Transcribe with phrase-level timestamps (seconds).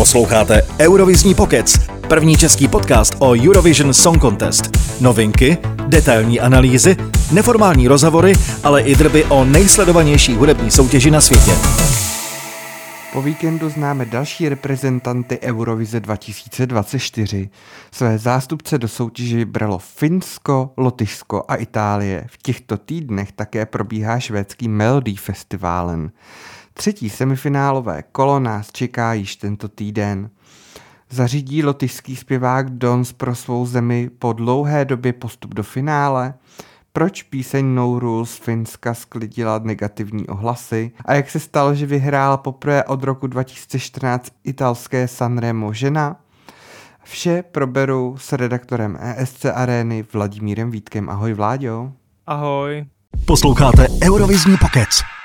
[0.00, 4.70] Posloucháte Eurovizní pokec, první český podcast o Eurovision Song Contest.
[5.00, 5.58] Novinky,
[5.88, 6.96] detailní analýzy,
[7.32, 8.32] neformální rozhovory,
[8.64, 11.50] ale i drby o nejsledovanější hudební soutěži na světě.
[13.12, 17.50] Po víkendu známe další reprezentanty Eurovize 2024.
[17.92, 22.24] Své zástupce do soutěže vybralo Finsko, Lotyšsko a Itálie.
[22.28, 26.10] V těchto týdnech také probíhá švédský Melody Festivalen.
[26.80, 30.30] Třetí semifinálové kolo nás čeká již tento týden.
[31.10, 36.34] Zařídí lotyšský zpěvák Dons pro svou zemi po dlouhé době postup do finále?
[36.92, 40.92] Proč píseň No Rules Finska sklidila negativní ohlasy?
[41.04, 46.16] A jak se stalo, že vyhrála poprvé od roku 2014 italské Sanremo žena?
[47.04, 51.10] Vše proberu s redaktorem ESC Arény Vladimírem Vítkem.
[51.10, 51.92] Ahoj Vláďo.
[52.26, 52.84] Ahoj.
[53.26, 55.19] Posloucháte Eurovizní pokec.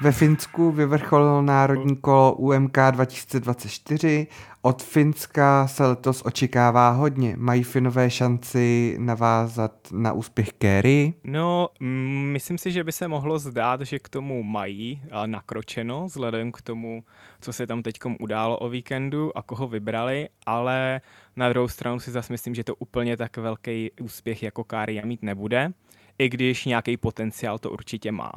[0.00, 4.26] Ve Finsku vyvrcholilo národní kolo UMK 2024.
[4.62, 7.34] Od Finska se letos očekává hodně.
[7.36, 11.14] Mají Finové šanci navázat na úspěch Kerry?
[11.24, 16.52] No, mm, myslím si, že by se mohlo zdát, že k tomu mají nakročeno, vzhledem
[16.52, 17.04] k tomu,
[17.40, 21.00] co se tam teď událo o víkendu a koho vybrali, ale
[21.36, 25.22] na druhou stranu si zase myslím, že to úplně tak velký úspěch jako Kária mít
[25.22, 25.72] nebude,
[26.18, 28.32] i když nějaký potenciál to určitě má.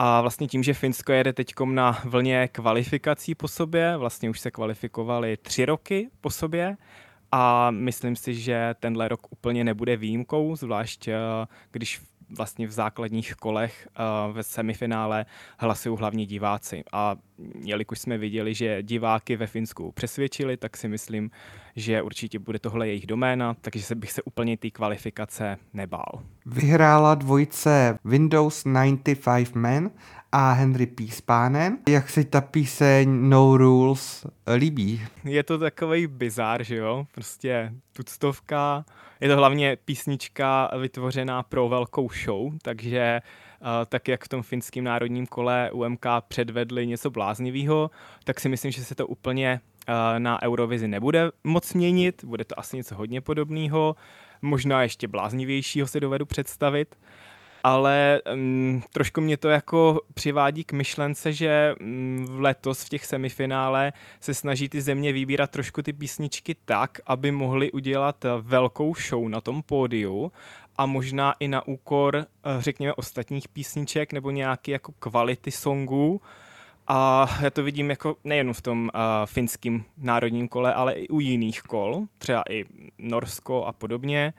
[0.00, 4.50] A vlastně tím, že Finsko jede teď na vlně kvalifikací po sobě, vlastně už se
[4.50, 6.76] kvalifikovali tři roky po sobě,
[7.32, 11.14] a myslím si, že tenhle rok úplně nebude výjimkou, zvlášť eh,
[11.70, 12.00] když
[12.36, 13.88] vlastně v základních kolech
[14.28, 15.26] uh, ve semifinále
[15.58, 16.84] hlasují hlavně diváci.
[16.92, 17.16] A
[17.64, 21.30] jelikož jsme viděli, že diváky ve Finsku přesvědčili, tak si myslím,
[21.76, 26.22] že určitě bude tohle jejich doména, takže se bych se úplně té kvalifikace nebál.
[26.46, 29.90] Vyhrála dvojice Windows 95 Men
[30.32, 31.08] a Henry P.
[31.08, 31.78] Spánen.
[31.88, 34.26] Jak se ta píseň No Rules
[34.56, 35.02] líbí?
[35.24, 37.06] Je to takový bizár, že jo?
[37.14, 38.84] Prostě tuctovka.
[39.20, 43.20] Je to hlavně písnička vytvořená pro velkou show, takže
[43.60, 47.90] uh, tak jak v tom finském národním kole UMK předvedli něco bláznivého,
[48.24, 52.58] tak si myslím, že se to úplně uh, na Eurovizi nebude moc měnit, bude to
[52.58, 53.96] asi něco hodně podobného,
[54.42, 56.96] možná ještě bláznivějšího si dovedu představit
[57.64, 63.92] ale um, trošku mě to jako přivádí k myšlence, že um, letos v těch semifinále
[64.20, 69.40] se snaží ty země vybírat trošku ty písničky tak, aby mohli udělat velkou show na
[69.40, 70.32] tom pódiu
[70.78, 72.26] a možná i na úkor, eh,
[72.58, 76.20] řekněme, ostatních písniček nebo nějaký jako kvality songů.
[76.90, 81.20] A já to vidím jako nejen v tom uh, finském národním kole, ale i u
[81.20, 82.64] jiných kol, třeba i
[82.98, 84.32] Norsko a podobně.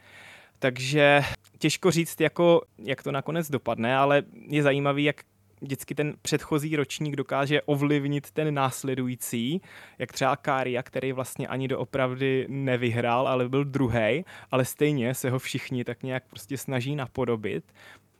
[0.59, 1.23] Takže
[1.59, 5.15] těžko říct, jako, jak to nakonec dopadne, ale je zajímavý, jak
[5.61, 9.61] vždycky ten předchozí ročník dokáže ovlivnit ten následující,
[9.99, 15.39] jak třeba Kária, který vlastně ani doopravdy nevyhrál, ale byl druhý, ale stejně se ho
[15.39, 17.63] všichni tak nějak prostě snaží napodobit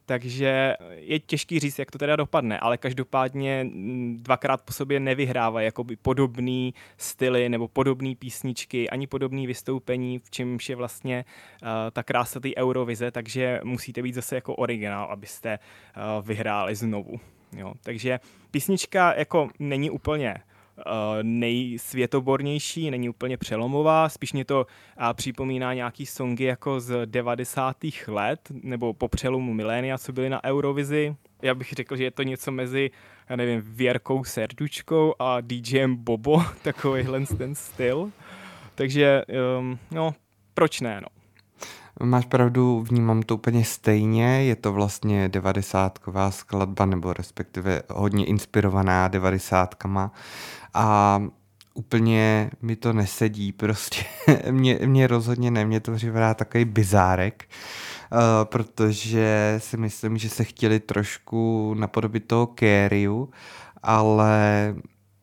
[0.09, 5.65] takže je těžký říct, jak to teda dopadne, ale každopádně mm, dvakrát po sobě nevyhrávají
[5.65, 11.25] jakoby podobný styly nebo podobné písničky, ani podobné vystoupení, v čemž je vlastně
[11.61, 17.19] uh, ta krása té Eurovize, takže musíte být zase jako originál, abyste uh, vyhráli znovu.
[17.57, 18.19] Jo, takže
[18.51, 20.35] písnička jako není úplně
[21.21, 24.65] nejsvětobornější, není úplně přelomová, spíš mě to
[25.13, 27.77] připomíná nějaký songy jako z 90.
[28.07, 31.15] let, nebo po přelomu milénia, co byly na Eurovizi.
[31.41, 32.91] Já bych řekl, že je to něco mezi,
[33.29, 38.11] já nevím, Věrkou Serdučkou a DJem Bobo, takovýhle ten styl.
[38.75, 39.23] Takže,
[39.59, 40.15] um, no,
[40.53, 41.18] proč ne, no.
[42.03, 49.07] Máš pravdu, vnímám to úplně stejně, je to vlastně devadesátková skladba, nebo respektive hodně inspirovaná
[49.07, 50.11] devadesátkama.
[50.73, 51.21] A
[51.73, 54.03] úplně mi to nesedí, prostě.
[54.51, 57.49] Mě, mě rozhodně ne, mě to připadá takový bizárek,
[58.11, 63.29] uh, protože si myslím, že se chtěli trošku napodobit toho Kériu,
[63.83, 64.75] ale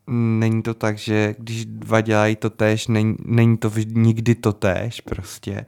[0.07, 5.01] není to tak, že když dva dělají to tež, není, není to nikdy to tež
[5.01, 5.65] prostě.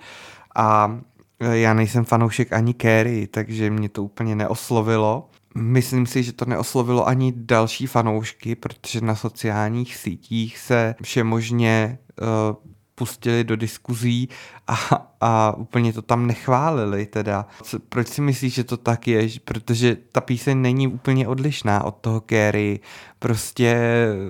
[0.60, 1.00] A
[1.40, 5.30] já nejsem fanoušek ani Kerry, takže mě to úplně neoslovilo.
[5.56, 12.70] Myslím si, že to neoslovilo ani další fanoušky, protože na sociálních sítích se všemožně uh,
[12.96, 14.30] pustili do diskuzí
[14.68, 14.76] a,
[15.22, 17.48] a úplně to tam nechválili teda.
[17.90, 19.28] Proč si myslíš, že to tak je?
[19.46, 22.80] Protože ta píseň není úplně odlišná od toho Kerry.
[23.20, 23.78] Prostě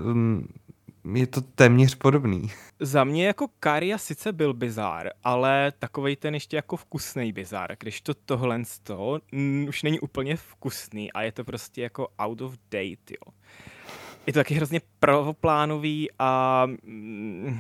[0.06, 0.48] um,
[1.16, 2.52] je to téměř podobný.
[2.80, 8.02] Za mě jako Karia sice byl bizár, ale takovej ten ještě jako vkusný bizár, když
[8.02, 9.20] to tohle z toho
[9.68, 13.34] už není úplně vkusný a je to prostě jako out of date, jo.
[14.28, 17.60] je to taky hrozně prvoplánový a mm,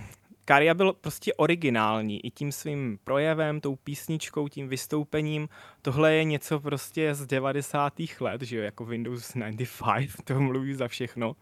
[0.50, 5.50] Karia byl prostě originální i tím svým projevem, tou písničkou, tím vystoupením.
[5.81, 7.94] Tohle je něco prostě z 90.
[8.19, 11.36] let, že jo, jako Windows 95, to mluví za všechno.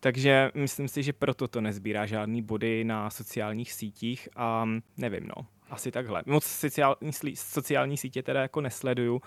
[0.00, 5.46] Takže myslím si, že proto to nezbírá žádný body na sociálních sítích a nevím, no.
[5.70, 6.22] Asi takhle.
[6.26, 9.22] Moc sociální, sociální sítě teda jako nesleduju,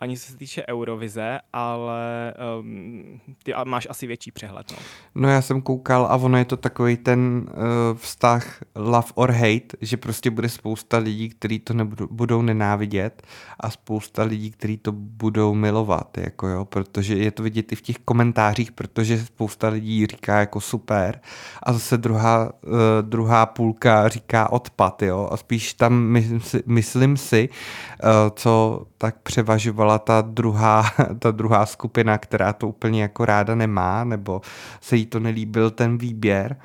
[0.00, 4.66] ani co se týče Eurovize, ale um, ty máš asi větší přehled.
[4.70, 4.76] No.
[5.14, 9.76] no já jsem koukal a ono je to takový ten uh, vztah love or hate,
[9.80, 13.22] že prostě bude spousta lidí, kteří to nebudou, budou nenávidět
[13.60, 17.82] a spousta lidí, kteří to budou milovat, jako jo, protože je to vidět i v
[17.82, 21.20] těch komentářích, protože spousta lidí říká jako super
[21.62, 27.16] a zase druhá, uh, druhá půlka říká odpad, jo, a spíš tam myslím si, myslím
[27.16, 30.84] si uh, co tak převažovala ta druhá,
[31.18, 34.40] ta druhá skupina, která to úplně jako ráda nemá, nebo
[34.80, 36.56] se jí to nelíbil ten výběr.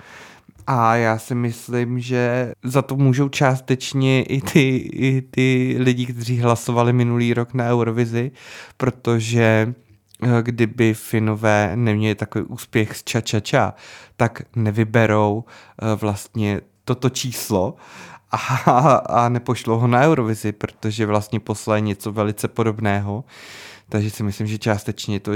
[0.67, 6.39] A já si myslím, že za to můžou částečně i ty, i ty lidi, kteří
[6.39, 8.31] hlasovali minulý rok na Eurovizi,
[8.77, 9.73] protože
[10.23, 13.73] eh, kdyby Finové neměli takový úspěch s ča, ča, ča
[14.15, 17.75] tak nevyberou eh, vlastně toto číslo
[18.35, 23.23] a, a nepošlo ho na Eurovizi, protože vlastně poslali něco velice podobného.
[23.89, 25.31] Takže si myslím, že částečně je to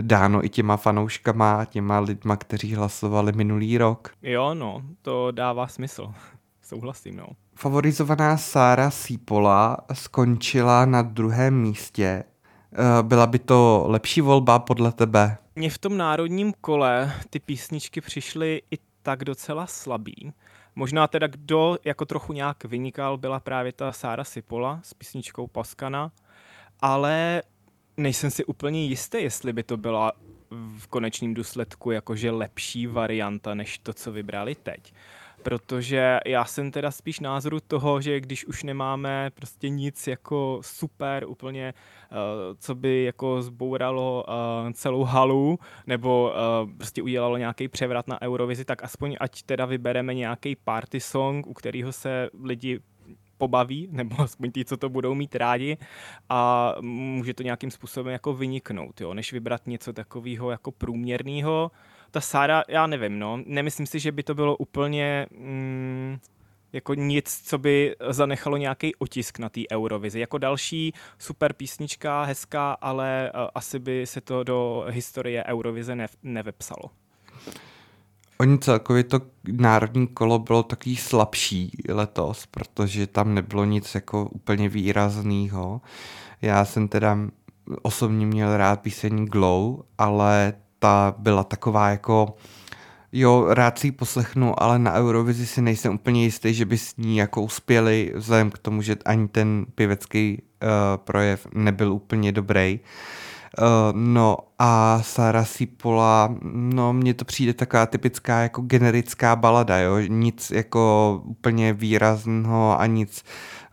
[0.00, 4.10] dáno i těma fanouškama, těma lidma, kteří hlasovali minulý rok.
[4.22, 6.12] Jo, no, to dává smysl.
[6.62, 7.26] Souhlasím, no.
[7.54, 12.24] Favorizovaná Sára Sípola skončila na druhém místě.
[12.72, 15.36] Eh, byla by to lepší volba podle tebe?
[15.56, 20.32] Mně v tom národním kole ty písničky přišly i tak docela slabý.
[20.80, 26.12] Možná teda kdo jako trochu nějak vynikal, byla právě ta Sára Sipola s písničkou Paskana,
[26.80, 27.42] ale
[27.96, 30.12] nejsem si úplně jistý, jestli by to byla
[30.50, 34.92] v konečném důsledku jakože lepší varianta, než to, co vybrali teď
[35.42, 41.24] protože já jsem teda spíš názoru toho, že když už nemáme prostě nic jako super
[41.28, 41.74] úplně,
[42.10, 42.16] uh,
[42.58, 46.32] co by jako zbouralo uh, celou halu, nebo
[46.62, 51.46] uh, prostě udělalo nějaký převrat na Eurovizi, tak aspoň ať teda vybereme nějaký party song,
[51.46, 52.80] u kterého se lidi
[53.40, 55.76] pobaví, nebo aspoň ti, co to budou mít rádi
[56.28, 61.70] a může to nějakým způsobem jako vyniknout, jo, než vybrat něco takového jako průměrného,
[62.10, 66.18] ta Sára, já nevím, no, nemyslím si, že by to bylo úplně mm,
[66.72, 70.20] jako nic, co by zanechalo nějaký otisk na té Eurovizi.
[70.20, 76.06] Jako další super písnička, hezká, ale uh, asi by se to do historie Eurovize ne-
[76.22, 76.90] nevepsalo.
[78.40, 79.20] Oni celkově to
[79.52, 85.80] národní kolo bylo takový slabší letos, protože tam nebylo nic jako úplně výrazného.
[86.42, 87.18] Já jsem teda
[87.82, 92.36] osobně měl rád písení Glow, ale ta byla taková jako
[93.12, 96.96] jo, rád si ji poslechnu, ale na Eurovizi si nejsem úplně jistý, že by s
[96.96, 102.80] ní jako uspěli, vzhledem k tomu, že ani ten pěvecký uh, projev nebyl úplně dobrý.
[103.58, 103.66] Uh,
[103.98, 110.50] no a Sara Sipola, no mně to přijde taková typická jako generická balada, jo, nic
[110.50, 113.24] jako úplně výrazného a nic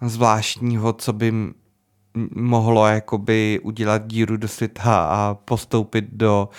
[0.02, 1.34] zvláštního, co by
[2.36, 6.50] mohlo jakoby udělat díru do světa a postoupit do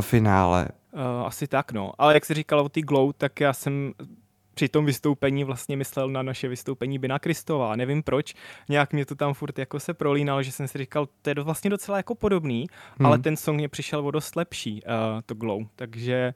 [0.00, 0.68] finále.
[0.92, 1.92] Uh, asi tak, no.
[1.98, 3.92] Ale jak jsi říkal o ty Glow, tak já jsem
[4.60, 7.76] při tom vystoupení vlastně myslel na naše vystoupení Bina Kristova.
[7.76, 8.34] Nevím proč,
[8.68, 11.70] nějak mě to tam furt jako se prolínalo, že jsem si říkal, to je vlastně
[11.70, 12.66] docela jako podobný,
[12.98, 13.06] hmm.
[13.06, 16.34] ale ten song mě přišel o dost lepší, uh, to Glow, takže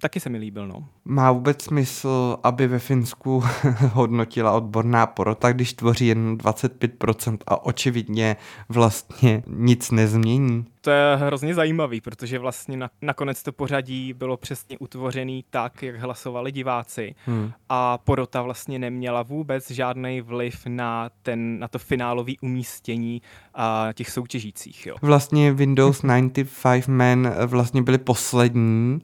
[0.00, 0.88] taky se mi líbil, no.
[1.04, 3.44] Má vůbec smysl, aby ve Finsku
[3.92, 8.36] hodnotila odborná porota, když tvoří jen 25% a očividně
[8.68, 10.64] vlastně nic nezmění?
[10.84, 15.96] To je hrozně zajímavý, protože vlastně na, nakonec to pořadí bylo přesně utvořený tak, jak
[15.96, 17.52] hlasovali diváci hmm.
[17.68, 23.22] a porota vlastně neměla vůbec žádný vliv na, ten, na to finálový umístění
[23.54, 24.86] a těch soutěžících.
[24.86, 24.96] Jo.
[25.02, 29.00] Vlastně Windows 95 Men vlastně byli poslední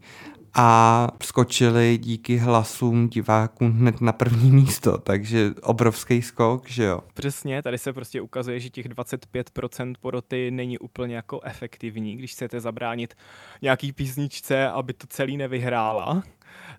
[0.54, 7.00] a skočili díky hlasům diváků hned na první místo, takže obrovský skok, že jo?
[7.14, 12.60] Přesně, tady se prostě ukazuje, že těch 25% poroty není úplně jako efektivní, když chcete
[12.60, 13.14] zabránit
[13.62, 16.22] nějaký písničce, aby to celý nevyhrála.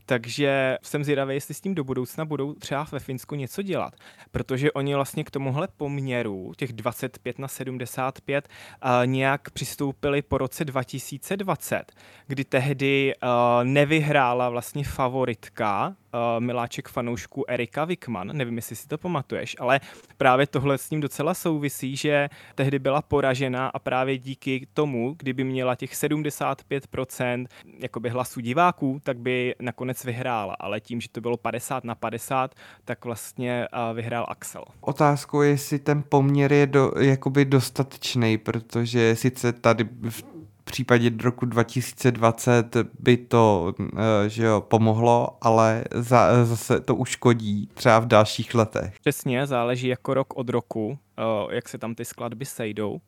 [0.06, 3.96] Takže jsem zvědavý, jestli s tím do budoucna budou třeba ve Finsku něco dělat,
[4.32, 8.48] protože oni vlastně k tomuhle poměru, těch 25 na 75,
[8.84, 11.92] uh, nějak přistoupili po roce 2020,
[12.28, 13.30] kdy tehdy uh,
[13.64, 15.96] nevyhrála vlastně favoritka
[16.40, 19.80] miláček fanoušků Erika Wickman, nevím, jestli si to pamatuješ, ale
[20.18, 25.44] právě tohle s ním docela souvisí, že tehdy byla poražena a právě díky tomu, kdyby
[25.44, 27.46] měla těch 75%
[27.80, 32.56] jakoby hlasů diváků, tak by nakonec vyhrála, ale tím, že to bylo 50 na 50,
[32.86, 34.64] tak vlastně vyhrál Axel.
[34.82, 40.41] Otázkou je, jestli ten poměr je do, jakoby dostatečný, protože sice tady v
[40.72, 48.00] případě roku 2020 by to eh, že jo, pomohlo, ale za, zase to uškodí třeba
[48.00, 48.94] v dalších letech.
[49.00, 53.00] Přesně, záleží jako rok od roku, eh, jak se tam ty skladby sejdou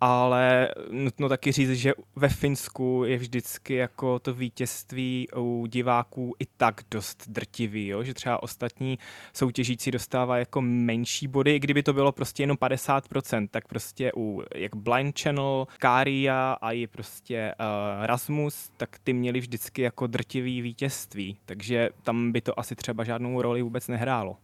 [0.00, 6.46] ale nutno taky říct, že ve Finsku je vždycky jako to vítězství u diváků i
[6.56, 8.02] tak dost drtivý, jo?
[8.02, 8.98] že třeba ostatní
[9.32, 14.42] soutěžící dostává jako menší body, i kdyby to bylo prostě jenom 50%, tak prostě u
[14.54, 20.62] jak Blind Channel, Karia a i prostě uh, Rasmus, tak ty měli vždycky jako drtivý
[20.62, 24.36] vítězství, takže tam by to asi třeba žádnou roli vůbec nehrálo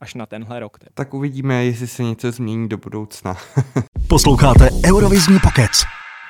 [0.00, 0.78] až na tenhle rok.
[0.94, 3.36] Tak uvidíme, jestli se něco změní do budoucna.
[4.08, 5.70] Posloucháte Eurovizní pokec.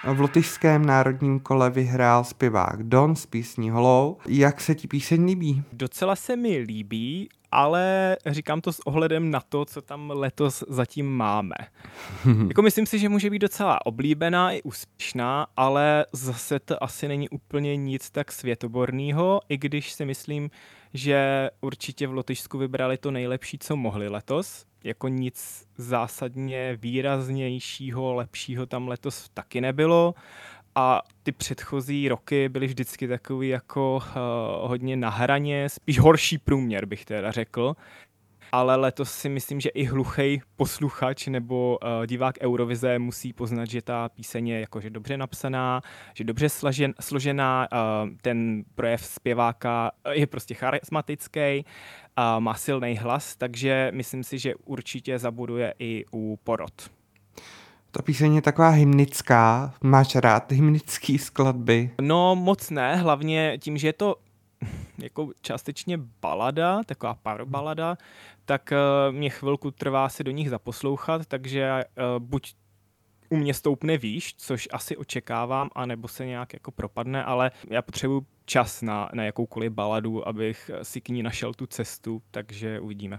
[0.05, 4.17] V lotyšském národním kole vyhrál zpěvák Don z písní Hollow.
[4.29, 5.63] Jak se ti píseň líbí?
[5.73, 11.07] Docela se mi líbí, ale říkám to s ohledem na to, co tam letos zatím
[11.07, 11.55] máme.
[12.49, 17.29] jako myslím si, že může být docela oblíbená i úspěšná, ale zase to asi není
[17.29, 20.51] úplně nic tak světoborného, i když si myslím,
[20.95, 24.65] že určitě v Lotyšsku vybrali to nejlepší, co mohli letos.
[24.85, 30.15] Jako nic zásadně výraznějšího, lepšího tam letos taky nebylo.
[30.75, 34.13] A ty předchozí roky byly vždycky takový jako uh,
[34.69, 37.75] hodně na hraně, spíš horší průměr bych teda řekl
[38.53, 43.83] ale letos si myslím, že i hluchý posluchač nebo uh, divák Eurovize musí poznat, že
[43.83, 45.81] ta píseň je jakože dobře napsaná,
[46.15, 51.65] že dobře složen, složená, uh, ten projev zpěváka je prostě charismatický,
[52.19, 56.91] uh, má silný hlas, takže myslím si, že určitě zabuduje i u porod.
[57.91, 59.75] Ta píseň je taková hymnická.
[59.83, 61.91] Máš rád hymnický skladby?
[62.01, 64.17] No moc ne, hlavně tím, že je to
[64.99, 67.97] jako částečně balada, taková power balada,
[68.45, 72.55] tak uh, mě chvilku trvá si do nich zaposlouchat, takže uh, buď
[73.31, 78.27] u mě stoupne výš, což asi očekávám, anebo se nějak jako propadne, ale já potřebuji
[78.49, 83.19] čas na, na jakoukoliv baladu, abych si k ní našel tu cestu, takže uvidíme.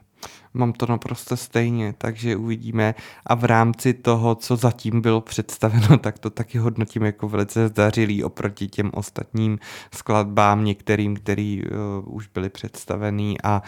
[0.53, 2.95] Mám to naprosto stejně, takže uvidíme
[3.25, 8.23] a v rámci toho, co zatím bylo představeno, tak to taky hodnotím jako velice zdařilý
[8.23, 9.59] oproti těm ostatním
[9.93, 13.61] skladbám, některým, který uh, už byly představený a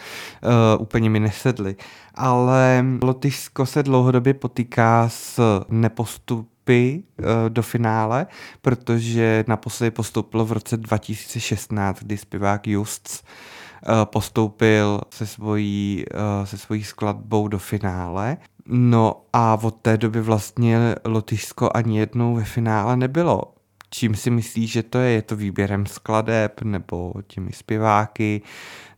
[0.44, 1.75] uh, úplně mi nesedly.
[2.15, 5.39] Ale Lotyšsko se dlouhodobě potýká s
[5.70, 8.27] nepostup vstupy uh, do finále,
[8.61, 16.57] protože naposledy postoupilo v roce 2016, kdy zpěvák Justs uh, postoupil se svojí, uh, se
[16.57, 18.37] svojí skladbou do finále.
[18.65, 23.53] No a od té doby vlastně Lotyšsko ani jednou ve finále nebylo.
[23.93, 25.12] Čím si myslíš, že to je?
[25.12, 28.41] Je to výběrem skladeb nebo těmi zpěváky?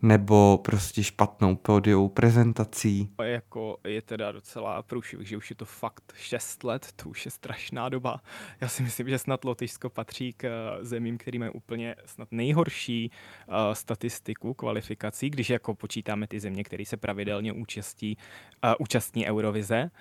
[0.04, 3.10] nebo prostě špatnou pódiovou prezentací.
[3.24, 7.32] Jako je teda docela průšivý, že už je to fakt 6 let, to už je
[7.32, 8.22] strašná doba.
[8.62, 13.12] Já si myslím, že snad Lotyšsko patří k eh, zemím, který mají úplně snad nejhorší
[13.48, 18.18] uh, statistiku kvalifikací, když jako počítáme ty země, které se pravidelně účastí,
[18.64, 19.92] uh, účastní Eurovize.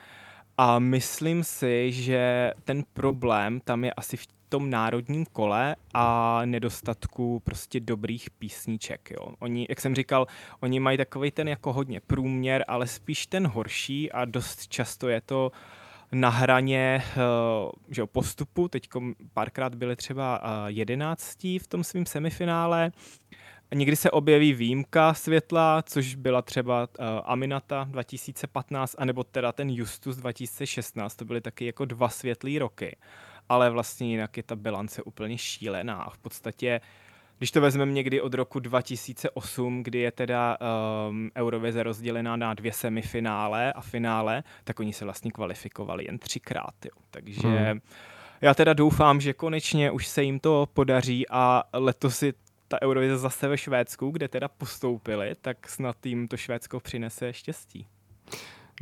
[0.58, 7.40] A myslím si, že ten problém tam je asi v tom národním kole a nedostatku
[7.44, 9.10] prostě dobrých písniček.
[9.10, 9.34] Jo.
[9.38, 10.26] Oni, jak jsem říkal,
[10.60, 15.20] oni mají takový ten jako hodně průměr, ale spíš ten horší a dost často je
[15.20, 15.52] to
[16.12, 18.68] na hraně uh, že postupu.
[18.68, 18.88] Teď
[19.32, 22.92] párkrát byly třeba uh, jedenáctí v tom svém semifinále.
[23.74, 30.16] Někdy se objeví výjimka světla, což byla třeba uh, Aminata 2015, anebo teda ten Justus
[30.16, 31.16] 2016.
[31.16, 32.96] To byly taky jako dva světlý roky
[33.52, 36.08] ale vlastně jinak je ta bilance úplně šílená.
[36.12, 36.80] V podstatě,
[37.38, 40.58] když to vezmeme někdy od roku 2008, kdy je teda
[41.08, 46.74] um, Eurovize rozdělená na dvě semifinále a finále, tak oni se vlastně kvalifikovali jen třikrát.
[46.84, 46.90] Jo.
[47.10, 47.80] Takže hmm.
[48.40, 52.34] já teda doufám, že konečně už se jim to podaří a letos si
[52.68, 57.86] ta Eurovize zase ve Švédsku, kde teda postoupili, tak snad jim to Švédsko přinese štěstí.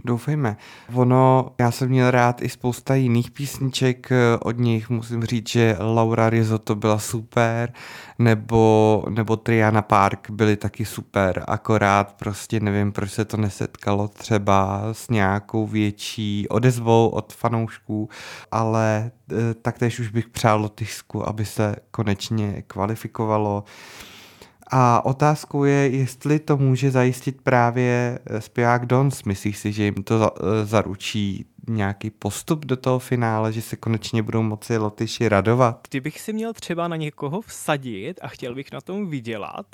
[0.04, 0.56] Doufejme.
[0.94, 5.76] Ono, já jsem měl rád i spousta jiných písniček eh, od nich, musím říct, že
[5.80, 7.72] Laura Risotto byla super,
[8.18, 14.82] nebo, nebo Triana Park byly taky super, akorát prostě nevím, proč se to nesetkalo třeba
[14.92, 18.08] s nějakou větší odezvou od fanoušků,
[18.50, 23.64] ale eh, taktéž už bych přál Lotyšsku, aby se konečně kvalifikovalo
[24.72, 29.24] A otázkou je, jestli to může zajistit právě eh, zpěvák Dons.
[29.24, 34.22] Myslíš si, že jim to eh, zaručí nějaký postup do toho finále, že se konečně
[34.22, 35.88] budou moci Lotyši radovat?
[35.90, 39.66] Kdybych si měl třeba na někoho vsadit a chtěl bych na tom vydělat,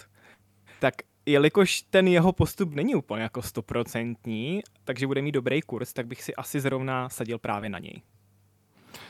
[0.81, 0.95] tak
[1.27, 6.23] jelikož ten jeho postup není úplně jako stoprocentní, takže bude mít dobrý kurz, tak bych
[6.23, 8.03] si asi zrovna sadil právě na něj.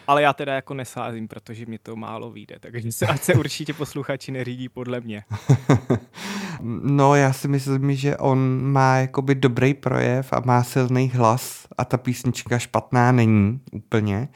[0.07, 3.73] Ale já teda jako nesázím, protože mě to málo vyjde, takže se, ať se určitě
[3.73, 5.23] posluchači neřídí podle mě.
[6.83, 11.85] no já si myslím, že on má jakoby dobrý projev a má silný hlas a
[11.85, 14.29] ta písnička špatná není úplně.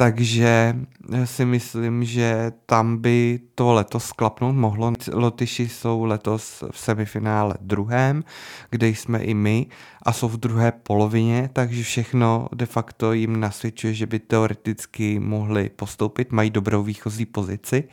[0.00, 0.76] Takže
[1.24, 4.92] si myslím, že tam by to letos sklapnout mohlo.
[5.12, 8.24] Lotyši jsou letos v semifinále druhém,
[8.70, 9.66] kde jsme i my
[10.02, 15.68] a jsou v druhé polovině, takže všechno de facto jim nasvědčuje, že by teoreticky mohli
[15.68, 17.84] postoupit, mají dobrou výchozí pozici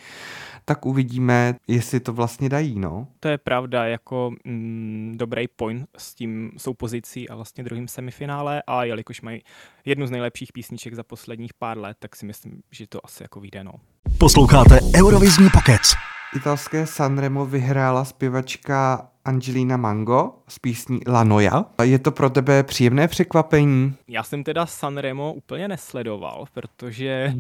[0.69, 3.07] tak uvidíme, jestli to vlastně dají, no.
[3.19, 8.83] To je pravda, jako mm, dobrý point s tím soupozicí a vlastně druhým semifinále a
[8.83, 9.41] jelikož mají
[9.85, 13.39] jednu z nejlepších písniček za posledních pár let, tak si myslím, že to asi jako
[13.39, 13.71] vyjde, no.
[14.17, 15.93] Posloucháte Eurovizní pokec.
[16.35, 21.65] Italské Sanremo vyhrála zpěvačka Angelina Mango z písní La Noia.
[21.83, 23.95] Je to pro tebe příjemné překvapení?
[24.07, 27.33] Já jsem teda Sanremo úplně nesledoval, protože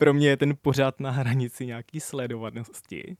[0.00, 3.16] pro mě je ten pořád na hranici nějaký sledovanosti.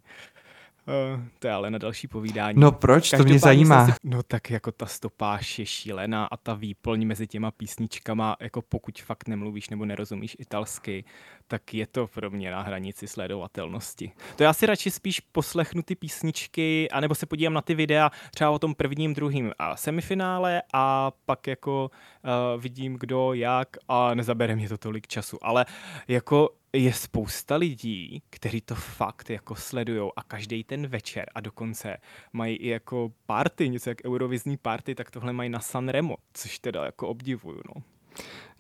[1.15, 2.61] Uh, to je ale na další povídání.
[2.61, 3.11] No proč?
[3.11, 3.87] To mě zajímá.
[3.87, 8.63] Si, no tak jako ta stopáž je šílená a ta výplň mezi těma písničkama, jako
[8.63, 11.05] pokud fakt nemluvíš nebo nerozumíš italsky,
[11.47, 14.13] tak je to pro mě na hranici sledovatelnosti.
[14.37, 18.51] To já si radši spíš poslechnu ty písničky, anebo se podívám na ty videa třeba
[18.51, 21.91] o tom prvním, druhým a semifinále a pak jako
[22.25, 25.39] uh, vidím kdo, jak a nezabere mě to tolik času.
[25.43, 25.67] Ale
[26.09, 31.97] jako je spousta lidí, kteří to fakt jako sledujou a každý ten večer a dokonce
[32.33, 36.85] mají i jako party, něco jak Eurovizní party, tak tohle mají na Sanremo, což teda
[36.85, 37.83] jako obdivuju, no.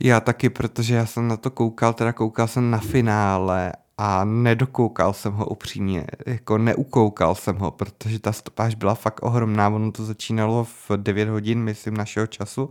[0.00, 5.12] Já taky, protože já jsem na to koukal, teda koukal jsem na finále a nedokoukal
[5.12, 10.04] jsem ho upřímně, jako neukoukal jsem ho, protože ta stopáž byla fakt ohromná, ono to
[10.04, 12.70] začínalo v 9 hodin, myslím, našeho času.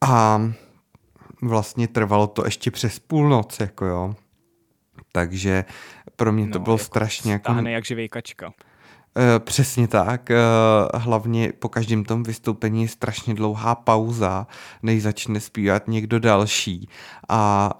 [0.00, 0.40] A
[1.42, 4.14] vlastně trvalo to ještě přes půlnoc, jako jo.
[5.12, 5.64] Takže
[6.16, 7.52] pro mě to no, bylo jako strašně jako...
[7.52, 8.46] Stáhne jak živý kačka.
[8.46, 10.30] Uh, přesně tak.
[10.30, 14.46] Uh, hlavně po každém tom vystoupení je strašně dlouhá pauza,
[14.82, 16.88] než začne zpívat někdo další.
[17.28, 17.70] A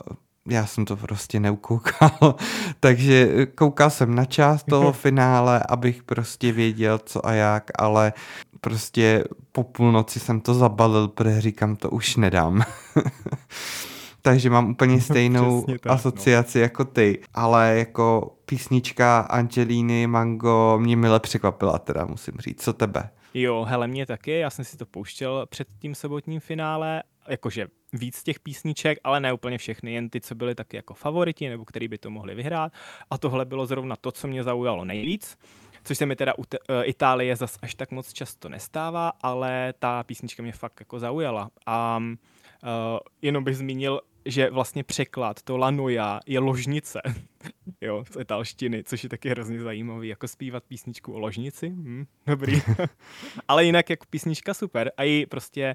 [0.49, 2.35] já jsem to prostě neukoukal,
[2.81, 8.13] takže koukal jsem na část toho finále, abych prostě věděl co a jak, ale
[8.61, 12.63] prostě po půlnoci jsem to zabalil, protože říkám, to už nedám.
[14.23, 15.93] Takže mám úplně stejnou tak, no.
[15.93, 16.63] asociaci no.
[16.63, 22.63] jako ty, ale jako písnička Angelíny Mango mě mile překvapila teda, musím říct.
[22.63, 23.11] Co tebe?
[23.35, 28.23] Jo, hele, mě taky, já jsem si to pouštěl před tím sobotním finále, jakože víc
[28.23, 31.89] těch písniček, ale ne úplně všechny, jen ty, co byly taky jako favoriti, nebo který
[31.89, 32.73] by to mohli vyhrát.
[33.11, 35.39] A tohle bylo zrovna to, co mě zaujalo nejvíc
[35.87, 36.45] což se mi teda u uh,
[36.85, 41.51] Itálie zas až tak moc často nestává, ale ta písnička mě fakt jako zaujala.
[41.67, 47.01] A uh, jenom bych zmínil, že vlastně překlad to Lanoja je ložnice,
[47.81, 52.61] jo, z italštiny, což je taky hrozně zajímavý, jako zpívat písničku o ložnici, hm, dobrý.
[53.49, 55.75] Ale jinak jako písnička super a i prostě,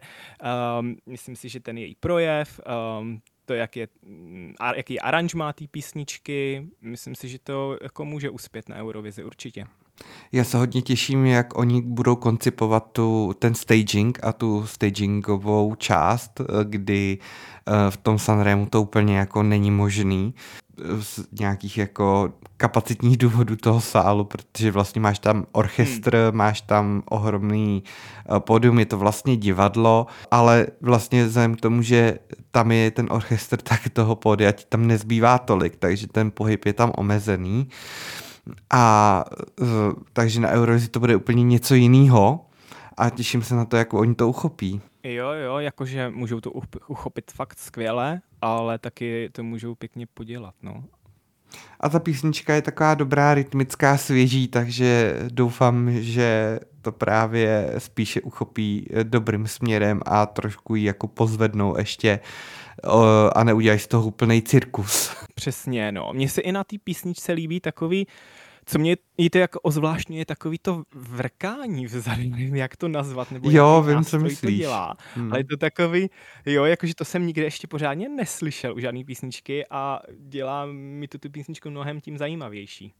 [0.79, 2.59] um, myslím si, že ten její projev,
[2.99, 3.87] um, to, jak je,
[4.59, 9.65] a, jaký aranžmá té písničky, myslím si, že to jako může uspět na Eurovizi určitě.
[10.31, 16.41] Já se hodně těším, jak oni budou koncipovat tu, ten staging a tu stagingovou část,
[16.63, 20.33] kdy eh, v tom Sanremu to úplně jako není možný
[20.99, 26.37] z nějakých jako kapacitních důvodů toho sálu, protože vlastně máš tam orchestr, hmm.
[26.37, 32.19] máš tam ohromný eh, pódium, je to vlastně divadlo, ale vlastně vzhledem k tomu, že
[32.51, 36.73] tam je ten orchestr, tak toho pódia ti tam nezbývá tolik, takže ten pohyb je
[36.73, 37.67] tam omezený.
[38.69, 39.25] A
[40.13, 42.45] takže na Eurovizi to bude úplně něco jiného
[42.97, 44.81] a těším se na to, jak oni to uchopí.
[45.03, 46.51] Jo, jo, jakože můžou to
[46.87, 50.83] uchopit fakt skvěle, ale taky to můžou pěkně podělat, no.
[51.79, 58.87] A ta písnička je taková dobrá, rytmická, svěží, takže doufám, že to právě spíše uchopí
[59.03, 62.19] dobrým směrem a trošku ji jako pozvednou ještě
[63.35, 65.15] a neudělají z toho úplný cirkus.
[65.35, 66.09] Přesně, no.
[66.13, 68.07] Mně se i na té písničce líbí takový
[68.65, 68.97] co mě
[69.31, 74.05] to jako ozvláštní je takový to vrkání vzadu, nevím, jak to nazvat, nebo jo, vím,
[74.05, 74.39] co myslíš.
[74.39, 74.97] to dělá.
[75.15, 75.31] Hmm.
[75.31, 76.09] Ale je to takový,
[76.45, 81.17] jo, jakože to jsem nikde ještě pořádně neslyšel u žádné písničky a dělá mi to
[81.17, 82.93] tu písničku mnohem tím zajímavější.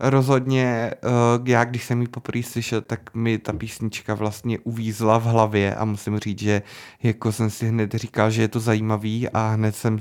[0.00, 0.98] Rozhodně, eh,
[1.46, 5.84] já když jsem ji poprvé slyšel, tak mi ta písnička vlastně uvízla v hlavě a
[5.84, 6.62] musím říct, že
[7.02, 9.98] jako jsem si hned říkal, že je to zajímavý a hned jsem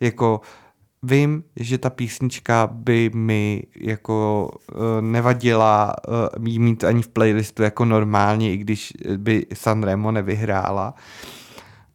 [0.00, 0.40] jako
[1.02, 7.84] vím, že ta písnička by mi jako uh, nevadila uh, mít ani v playlistu jako
[7.84, 10.94] normálně, i když by Sanremo nevyhrála.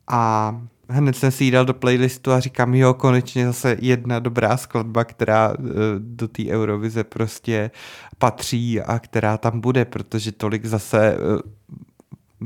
[0.08, 0.56] A
[0.90, 5.04] hned jsem si ji dal do playlistu a říkám, jo, konečně zase jedna dobrá skladba,
[5.04, 5.54] která
[5.98, 7.72] do té Eurovize prostě
[8.18, 11.18] patří a která tam bude, protože tolik zase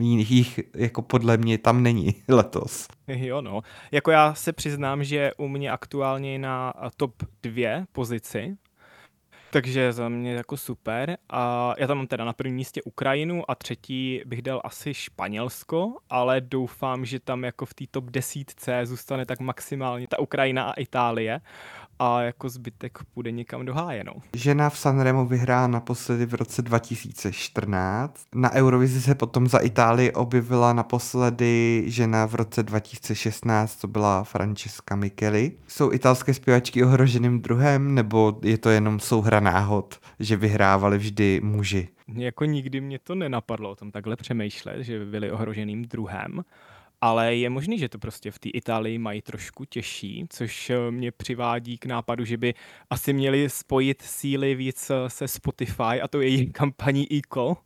[0.02, 2.88] jich jako podle mě tam není letos.
[3.08, 8.58] Jo no, jako já se přiznám, že u mě aktuálně na top dvě pozici,
[9.56, 11.18] takže za mě jako super.
[11.30, 15.94] A já tam mám teda na prvním místě Ukrajinu a třetí bych dal asi Španělsko,
[16.10, 20.74] ale doufám, že tam jako v té top desítce zůstane tak maximálně ta Ukrajina a
[20.74, 21.42] Itálie
[22.00, 24.14] a jako zbytek půjde někam do háje, no.
[24.36, 28.22] Žena v Sanremo vyhrála naposledy v roce 2014.
[28.36, 34.96] Na Eurovizi se potom za Itálii objevila naposledy žena v roce 2016, co byla Francesca
[34.96, 35.52] Micheli.
[35.68, 41.88] Jsou italské zpěvačky ohroženým druhem, nebo je to jenom souhra náhod, že vyhrávali vždy muži?
[42.18, 46.44] Jako nikdy mě to nenapadlo o tom takhle přemýšlet, že by byli ohroženým druhem
[47.02, 51.12] ale je možný, že to prostě v té Itálii mají trošku těžší, což eh, mě
[51.12, 52.54] přivádí k nápadu, že by
[52.90, 57.58] asi měli spojit síly víc eh, se Spotify a to její kampaní Eco,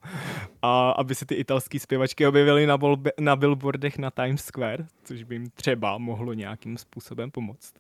[0.61, 5.23] a aby se ty italské zpěvačky objevily na, bolbe, na billboardech na Times Square, což
[5.23, 7.73] by jim třeba mohlo nějakým způsobem pomoct.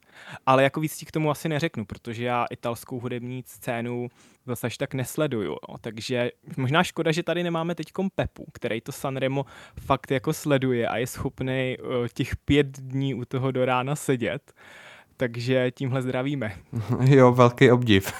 [0.45, 4.09] Ale jako víc k tomu asi neřeknu, protože já italskou hudební scénu
[4.45, 5.55] zase až tak nesleduju.
[5.69, 5.75] No.
[5.81, 9.45] Takže možná škoda, že tady nemáme teď Pepu, který to Sanremo
[9.79, 14.53] fakt jako sleduje a je schopný uh, těch pět dní u toho do rána sedět.
[15.17, 16.55] Takže tímhle zdravíme.
[17.05, 18.13] Jo, velký obdiv.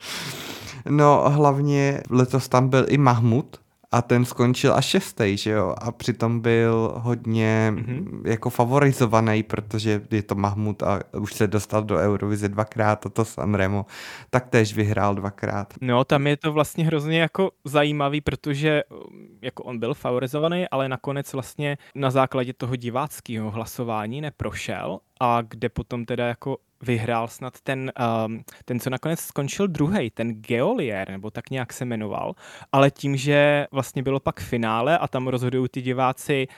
[0.88, 3.61] no hlavně letos tam byl i Mahmud,
[3.92, 8.20] a ten skončil až šestý, že jo, a přitom byl hodně mm-hmm.
[8.24, 13.24] jako favorizovaný, protože je to Mahmud a už se dostal do Eurovize dvakrát a to
[13.24, 13.86] Sanremo
[14.30, 15.74] tak též vyhrál dvakrát.
[15.80, 18.82] No, tam je to vlastně hrozně jako zajímavý, protože
[19.42, 25.68] jako on byl favorizovaný, ale nakonec vlastně na základě toho diváckého hlasování neprošel a kde
[25.68, 27.92] potom teda jako vyhrál snad ten,
[28.26, 32.34] um, ten co nakonec skončil druhý, ten Geolier, nebo tak nějak se jmenoval,
[32.72, 36.48] ale tím, že vlastně bylo pak finále a tam rozhodují ty diváci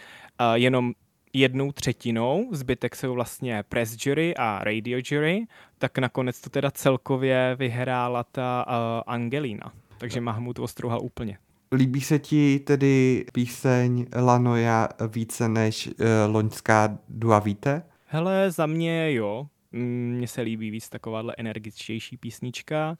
[0.40, 0.92] uh, jenom
[1.32, 5.46] jednou třetinou, zbytek jsou vlastně press jury a radio jury,
[5.78, 8.74] tak nakonec to teda celkově vyhrála ta uh,
[9.14, 9.72] Angelina.
[9.98, 11.38] Takže Mahmud ostrouhal úplně.
[11.72, 15.94] Líbí se ti tedy píseň Lanoja více než uh,
[16.34, 17.82] loňská Duavite?
[18.06, 19.46] Hele, za mě jo.
[19.74, 22.96] Mně se líbí víc takováhle energičtější písnička,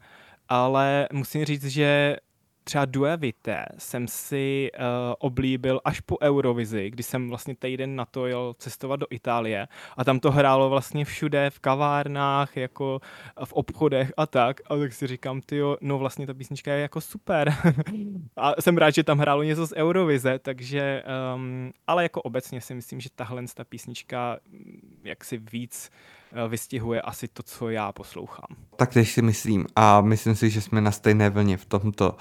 [0.48, 2.16] ale musím říct, že
[2.64, 4.84] třeba Duevite jsem si uh,
[5.18, 10.04] oblíbil až po Eurovizi, kdy jsem vlastně týden na to jel cestovat do Itálie a
[10.04, 13.00] tam to hrálo vlastně všude, v kavárnách, jako
[13.44, 14.60] v obchodech a tak.
[14.70, 17.54] A tak si říkám, ty no vlastně ta písnička je jako super.
[18.36, 21.02] a jsem rád, že tam hrálo něco z Eurovize, takže,
[21.34, 26.23] um, ale jako obecně si myslím, že tahle ta písnička mm, jak si víc Eh,
[26.48, 28.46] vystihuje asi to, co já poslouchám.
[28.76, 32.16] Tak tež si myslím a myslím si, že jsme na stejné vlně v tomto.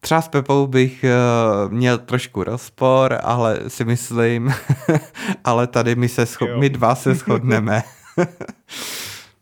[0.00, 4.54] Třeba s Pepou bych uh, měl trošku rozpor, ale si myslím,
[5.44, 7.82] ale tady my, se scho- my dva se shodneme.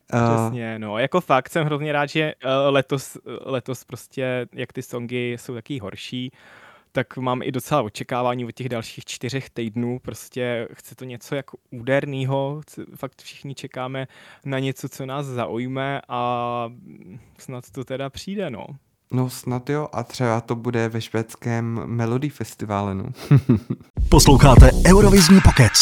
[0.06, 2.34] Přesně, no, jako fakt jsem hrozně rád, že
[2.68, 6.32] letos, letos prostě, jak ty songy jsou taky horší,
[6.94, 9.98] tak mám i docela očekávání od těch dalších čtyřech týdnů.
[9.98, 12.61] Prostě chce to něco jako úderného,
[12.96, 14.07] fakt všichni čekáme
[14.44, 16.70] na něco, co nás zaujme a
[17.38, 18.66] snad to teda přijde, no.
[19.11, 22.94] No snad jo a třeba to bude ve švédském Melody Festivalu.
[22.94, 23.04] No.
[24.09, 25.72] Posloucháte Eurovizní pokec.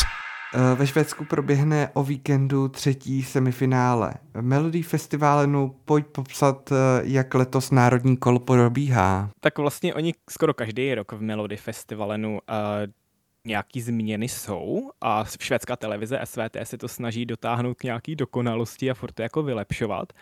[0.55, 4.15] Eh, ve Švédsku proběhne o víkendu třetí semifinále.
[4.41, 9.31] Melody Festivalenu pojď popsat, eh, jak letos národní kolo probíhá.
[9.41, 12.39] Tak vlastně oni skoro každý rok v Melody Festivalenu uh,
[13.45, 18.95] nějaký změny jsou a švédská televize SVT se to snaží dotáhnout k nějaký dokonalosti a
[18.95, 20.13] furt to jako vylepšovat.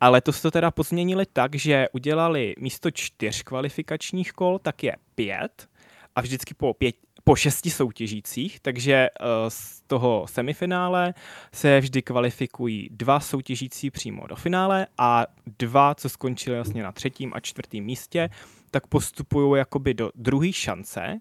[0.00, 5.68] Ale to to teda pozměnili tak, že udělali místo čtyř kvalifikačních kol, tak je pět
[6.16, 9.08] a vždycky po, pět, po šesti soutěžících, takže
[9.48, 11.14] z toho semifinále
[11.52, 15.26] se vždy kvalifikují dva soutěžící přímo do finále a
[15.58, 18.30] dva, co skončili vlastně na třetím a čtvrtém místě,
[18.70, 21.18] tak postupují jakoby do druhé šance,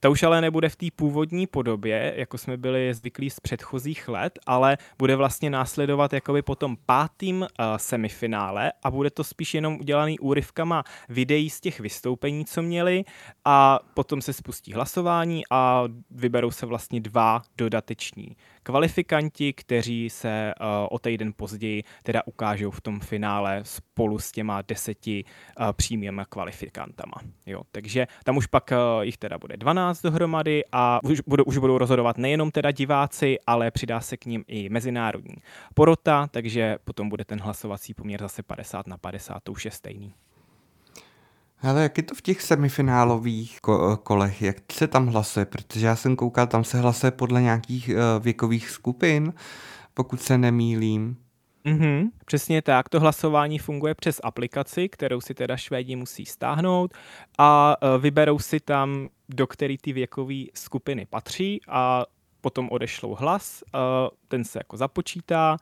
[0.00, 4.38] ta už ale nebude v té původní podobě, jako jsme byli zvyklí z předchozích let,
[4.46, 9.76] ale bude vlastně následovat jakoby po tom pátým uh, semifinále a bude to spíš jenom
[9.80, 13.04] udělaný úryvkama videí z těch vystoupení, co měli
[13.44, 20.66] a potom se spustí hlasování a vyberou se vlastně dva dodateční kvalifikanti, kteří se uh,
[20.90, 27.14] o týden později teda ukážou v tom finále spolu s těma deseti uh, přímými kvalifikantama.
[27.46, 31.58] Jo, takže tam už pak uh, jich teda bude 12 dohromady a už budou, už
[31.58, 35.36] budou rozhodovat nejenom teda diváci, ale přidá se k ním i mezinárodní
[35.74, 40.14] porota, takže potom bude ten hlasovací poměr zase 50 na 50, to už je stejný.
[41.62, 45.46] Ale jak je to v těch semifinálových ko- kolech, jak se tam hlasuje?
[45.46, 49.32] Protože já jsem koukal, tam se hlasuje podle nějakých uh, věkových skupin,
[49.94, 51.16] pokud se nemýlím.
[51.64, 52.88] Mm-hmm, přesně tak.
[52.88, 56.94] To hlasování funguje přes aplikaci, kterou si teda Švédi musí stáhnout
[57.38, 62.04] a uh, vyberou si tam, do který ty věkové skupiny patří a
[62.40, 63.64] potom odešlou hlas,
[64.28, 65.56] ten se jako započítá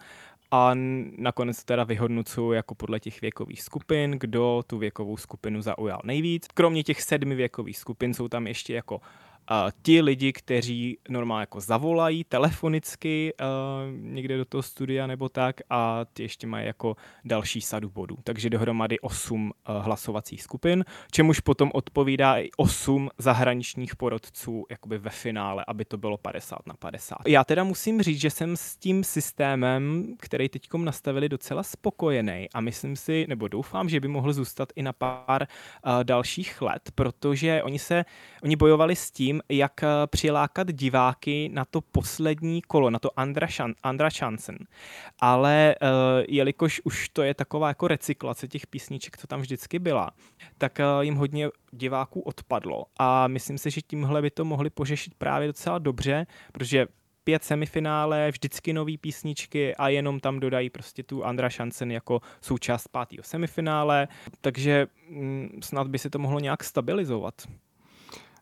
[0.50, 0.70] a
[1.18, 6.46] nakonec teda vyhodnocuju jako podle těch věkových skupin, kdo tu věkovou skupinu zaujal nejvíc.
[6.54, 9.00] Kromě těch sedmi věkových skupin jsou tam ještě jako
[9.50, 13.46] uh, ti lidi, kteří normálně jako zavolají telefonicky uh,
[14.00, 18.16] někde do toho studia nebo tak a ty ještě mají jako další sadu bodů.
[18.24, 25.10] Takže dohromady 8 uh, hlasovacích skupin, čemuž potom odpovídá i 8 zahraničních porodců jakoby ve
[25.10, 27.16] finále, aby to bylo 50 na 50.
[27.26, 32.60] Já teda musím říct, že jsem s tím systémem, který teďkom nastavili docela spokojený a
[32.60, 37.62] myslím si, nebo doufám, že by mohl zůstat i na pár uh, dalších let, protože
[37.62, 38.04] oni se,
[38.42, 43.46] oni bojovali s tím, jak eh, přilákat diváky na to poslední kolo, na to Andra,
[43.46, 44.58] Shan, Andra Chansen.
[45.20, 45.88] Ale uh,
[46.28, 50.10] jelikož už to je taková jako recyklace těch písniček, co tam vždycky byla,
[50.58, 52.84] tak uh, jim hodně diváků odpadlo.
[52.98, 56.86] A myslím si, že tímhle by to mohli pořešit právě docela dobře, protože
[57.28, 62.88] pět semifinále, vždycky nový písničky a jenom tam dodají prostě tu Andra Šancen jako součást
[62.88, 64.08] pátého semifinále,
[64.40, 67.34] takže mm, snad by se to mohlo nějak stabilizovat.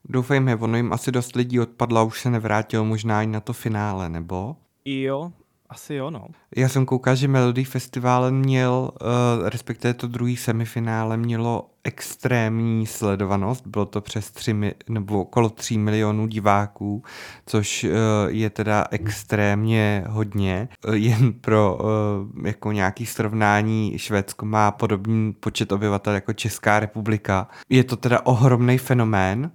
[0.08, 3.52] Doufejme, ono jim asi dost lidí odpadlo a už se nevrátil možná i na to
[3.52, 4.56] finále, nebo?
[4.84, 5.32] Jo,
[5.68, 6.26] asi jo, no.
[6.56, 13.66] Já jsem koukal, že Melody Festival měl, uh, respektive to druhý semifinále mělo extrémní sledovanost,
[13.66, 17.02] bylo to přes 3 mi, nebo okolo 3 milionů diváků,
[17.46, 17.90] což uh,
[18.26, 20.68] je teda extrémně hodně.
[20.88, 27.48] Uh, jen pro uh, jako nějaký srovnání Švédsko má podobný počet obyvatel jako Česká republika.
[27.68, 29.50] Je to teda ohromný fenomén,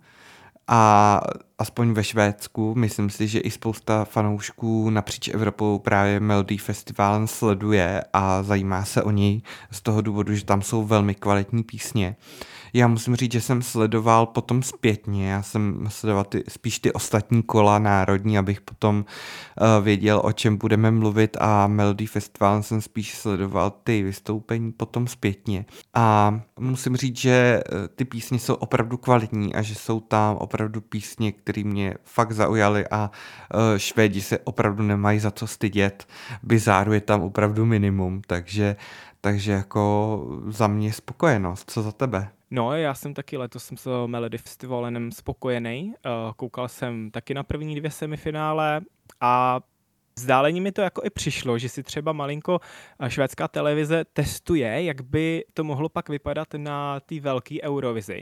[0.67, 7.28] a aspoň ve Švédsku, myslím si, že i spousta fanoušků napříč Evropou právě Melody Festival
[7.28, 12.15] sleduje a zajímá se o něj z toho důvodu, že tam jsou velmi kvalitní písně.
[12.74, 17.43] Já musím říct, že jsem sledoval potom zpětně, já jsem sledoval ty, spíš ty ostatní
[17.43, 23.17] kola národní, abych potom uh, věděl, o čem budeme mluvit a Melody Festival jsem spíš
[23.17, 25.65] sledoval ty vystoupení potom zpětně.
[25.93, 30.82] A musím říct, že uh, ty písně jsou opravdu kvalitní a že jsou tam opravdu
[30.82, 33.12] písně, které mě fakt zaujaly a
[33.54, 36.08] uh, Švédi se opravdu nemají za co stydět.
[36.44, 38.76] Bizáru je tam opravdu minimum, takže
[39.22, 41.72] takže jako za mě spokojenost.
[41.72, 42.30] Co za tebe?
[42.52, 45.94] No, já jsem taky letos jsem s Melody Festivalem spokojený.
[46.06, 48.82] Uh, koukal jsem taky na první dvě semifinále
[49.22, 49.60] a
[50.19, 52.60] Zdálení mi to jako i přišlo, že si třeba malinko
[53.00, 58.21] eh, švédská televize testuje, jak by to mohlo pak vypadat na té velké Eurovizi.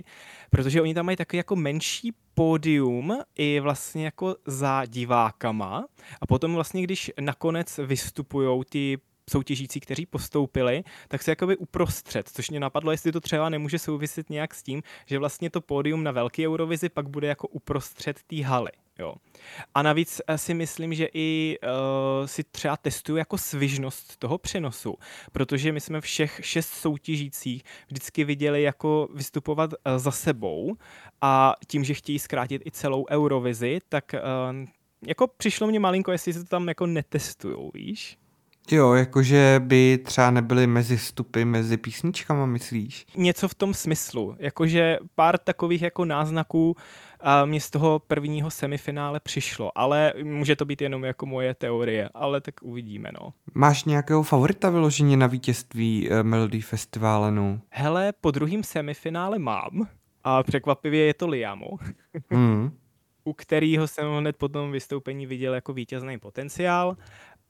[0.50, 5.86] Protože oni tam mají takový jako menší pódium i vlastně jako za divákama
[6.22, 8.98] a potom vlastně, když nakonec vystupují ty
[9.30, 14.30] soutěžící, kteří postoupili, tak se jakoby uprostřed, což mě napadlo, jestli to třeba nemůže souviset
[14.30, 18.44] nějak s tím, že vlastně to pódium na velké Eurovizi pak bude jako uprostřed té
[18.44, 18.72] haly.
[19.00, 19.16] Jo.
[19.76, 24.96] A navíc eh, si myslím, že i uh, si třeba testuju jako svižnost toho přenosu,
[25.32, 30.76] protože my jsme všech šest soutěžících vždycky viděli jako vystupovat uh, za sebou
[31.22, 34.66] a tím, že chtějí zkrátit i celou Eurovizi, tak uh,
[35.08, 38.19] jako přišlo mě malinko, jestli se to tam jako netestujou, víš?
[38.72, 43.06] Jo, jakože by třeba nebyly mezi stupy, mezi písničkama, myslíš?
[43.16, 46.76] Něco v tom smyslu, jakože pár takových jako náznaků
[47.20, 52.10] a mě z toho prvního semifinále přišlo, ale může to být jenom jako moje teorie,
[52.14, 53.34] ale tak uvidíme, no.
[53.54, 57.62] Máš nějakého favorita vyloženě na vítězství uh, Melody Festivalenu?
[57.70, 59.88] Hele, po druhém semifinále mám
[60.24, 61.68] a překvapivě je to Liamo.
[62.30, 62.72] hmm.
[63.24, 66.98] u kterého jsem hned po tom vystoupení viděl jako vítězný potenciál.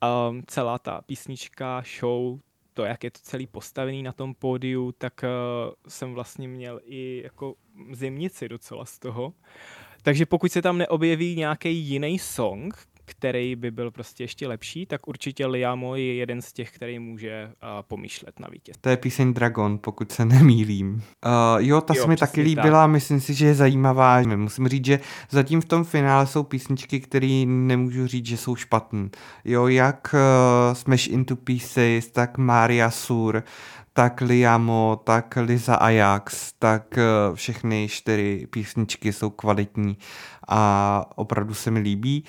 [0.04, 2.40] Um, celá ta písnička, show,
[2.74, 7.22] to, jak je to celý postavený na tom pódiu, tak uh, jsem vlastně měl i
[7.24, 7.56] jako
[7.92, 9.34] zimnici docela z toho.
[10.02, 15.08] Takže pokud se tam neobjeví nějaký jiný song, který by byl prostě ještě lepší, tak
[15.08, 18.76] určitě Liamo je jeden z těch, který může uh, pomýšlet na vítěz.
[18.82, 20.94] To je píseň Dragon, pokud se nemýlím.
[20.94, 21.02] Uh,
[21.58, 22.92] jo, ta jo, se mi taky líbila, tak.
[22.92, 24.22] myslím si, že je zajímavá.
[24.22, 29.10] Musím říct, že zatím v tom finále jsou písničky, které nemůžu říct, že jsou špatné.
[29.46, 33.44] Jo, jak uh, Smash Into Pieces, tak Maria Sur,
[33.94, 37.00] tak Liamo, tak Liza Ajax, tak
[37.34, 39.98] všechny čtyři písničky jsou kvalitní
[40.48, 42.24] a opravdu se mi líbí.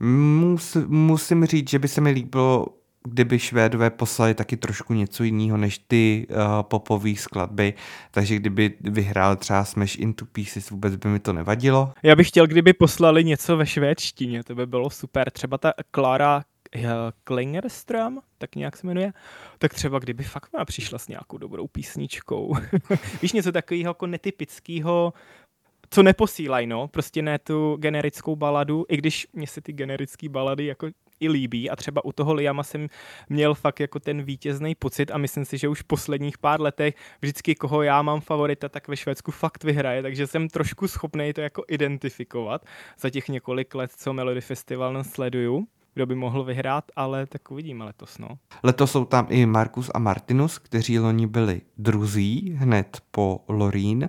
[0.00, 2.66] Mus, musím říct, že by se mi líbilo,
[3.04, 7.74] kdyby Švédové poslali taky trošku něco jiného než ty uh, popové skladby,
[8.10, 11.92] takže kdyby vyhrál třeba Smash Into Pieces, vůbec by mi to nevadilo.
[12.02, 15.30] Já bych chtěl, kdyby poslali něco ve švédštině, to by bylo super.
[15.30, 16.42] Třeba ta Klara
[16.76, 16.82] uh,
[17.24, 19.12] Klingerström, tak nějak se jmenuje,
[19.58, 22.56] tak třeba kdyby fakt přišla s nějakou dobrou písničkou.
[23.22, 25.12] Víš, něco takového jako netypického,
[25.90, 30.66] co neposílají, no, prostě ne tu generickou baladu, i když mě se ty generické balady
[30.66, 30.88] jako
[31.20, 31.70] i líbí.
[31.70, 32.88] A třeba u toho Liama jsem
[33.28, 36.94] měl fakt jako ten vítězný pocit a myslím si, že už v posledních pár letech
[37.20, 41.40] vždycky koho já mám favorita, tak ve Švédsku fakt vyhraje, takže jsem trošku schopný to
[41.40, 42.64] jako identifikovat.
[42.98, 47.84] Za těch několik let, co Melody Festival sleduju kdo by mohl vyhrát, ale tak uvidíme
[47.84, 48.18] letos.
[48.18, 48.28] No.
[48.62, 54.08] Letos jsou tam i Markus a Martinus, kteří loni byli druzí hned po Lorín.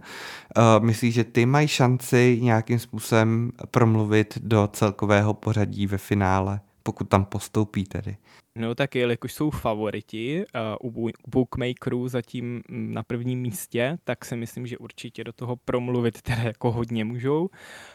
[0.58, 7.10] Uh, myslíš, že ty mají šanci nějakým způsobem promluvit do celkového pořadí ve finále, pokud
[7.10, 8.18] tam postoupí tedy?
[8.58, 10.46] No tak jelikož jsou favoriti
[10.84, 16.22] uh, u bookmakerů zatím na prvním místě, tak si myslím, že určitě do toho promluvit
[16.22, 17.50] teda jako hodně můžou.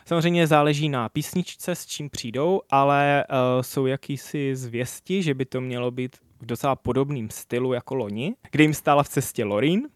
[0.07, 5.61] Samozřejmě záleží na písničce, s čím přijdou, ale uh, jsou jakýsi zvěsti, že by to
[5.61, 9.88] mělo být v docela podobným stylu jako loni, kde jim stála v cestě Lorin,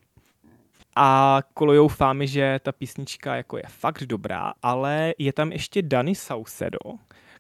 [0.96, 6.14] a kolujou fámy, že ta písnička jako je fakt dobrá, ale je tam ještě Dani
[6.14, 6.78] Saucedo,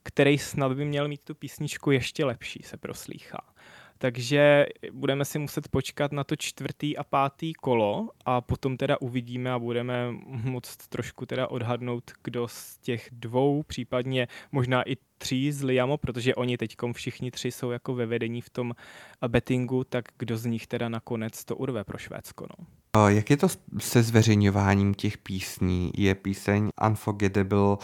[0.02, 3.40] který snad by měl mít tu písničku ještě lepší, se proslýchá.
[3.98, 9.52] Takže budeme si muset počkat na to čtvrtý a pátý kolo a potom teda uvidíme
[9.52, 15.62] a budeme moct trošku teda odhadnout, kdo z těch dvou, případně možná i tří z
[15.62, 18.74] Liamo, protože oni teď všichni tři jsou jako ve vedení v tom
[19.28, 22.46] bettingu, tak kdo z nich teda nakonec to urve pro Švédsko.
[22.58, 22.66] No.
[23.08, 25.92] Jak je to se zveřejňováním těch písní?
[25.96, 27.76] Je píseň Unforgettable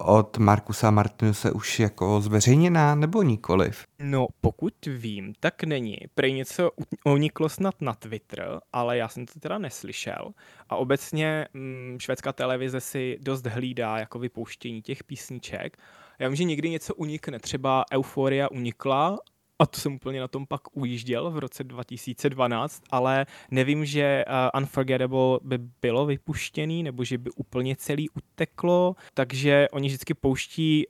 [0.00, 3.86] od Markusa Martinuse už jako zveřejněná nebo nikoliv?
[3.98, 5.98] No, pokud vím, tak není.
[6.14, 6.70] Prej něco
[7.04, 10.32] uniklo snad na Twitter, ale já jsem to teda neslyšel.
[10.68, 15.78] A obecně mm, švédská televize si dost hlídá jako vypouštění těch písniček.
[16.18, 19.18] Já vím, že někdy něco unikne, třeba Euforia unikla
[19.58, 24.60] a to jsem úplně na tom pak ujížděl v roce 2012, ale nevím, že uh,
[24.60, 30.86] Unforgettable by bylo vypuštěný, nebo že by úplně celý uteklo, takže oni vždycky pouští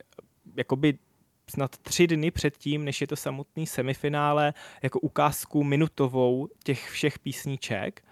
[0.57, 0.99] jakoby
[1.51, 8.05] snad tři dny předtím, než je to samotný semifinále, jako ukázku minutovou těch všech písniček.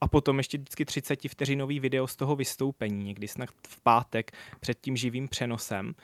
[0.00, 4.80] A potom ještě vždycky 30 vteřinový video z toho vystoupení, někdy snad v pátek před
[4.80, 5.94] tím živým přenosem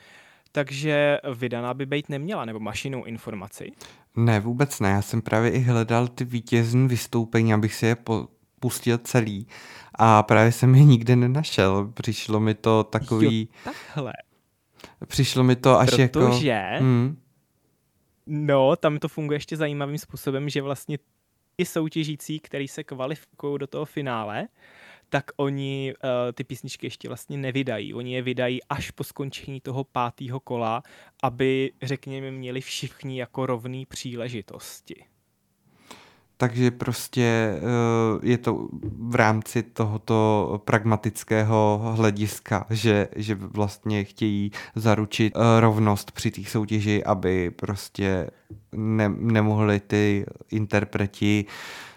[0.51, 3.71] takže vydaná by být neměla, nebo mašinou informaci?
[4.15, 4.89] Ne, vůbec ne.
[4.89, 8.27] Já jsem právě i hledal ty vítězní vystoupení, abych si je po,
[8.59, 9.47] pustil celý
[9.95, 11.91] a právě jsem je nikde nenašel.
[11.93, 13.41] Přišlo mi to takový...
[13.41, 14.13] Jo, takhle.
[15.07, 16.01] Přišlo mi to až Protože...
[16.01, 16.19] jako...
[16.19, 16.63] Protože...
[16.79, 17.17] Hmm.
[18.27, 20.97] No, tam to funguje ještě zajímavým způsobem, že vlastně
[21.55, 24.47] ty soutěžící, který se kvalifikují do toho finále,
[25.09, 27.93] tak oni uh, ty písničky ještě vlastně nevydají.
[27.93, 30.83] Oni je vydají až po skončení toho pátého kola,
[31.23, 35.03] aby, řekněme, měli všichni jako rovný příležitosti.
[36.37, 38.67] Takže prostě uh, je to
[38.99, 47.03] v rámci tohoto pragmatického hlediska, že, že vlastně chtějí zaručit uh, rovnost při té soutěži,
[47.03, 48.29] aby prostě
[48.71, 51.88] ne, nemohli ty interpreti uh,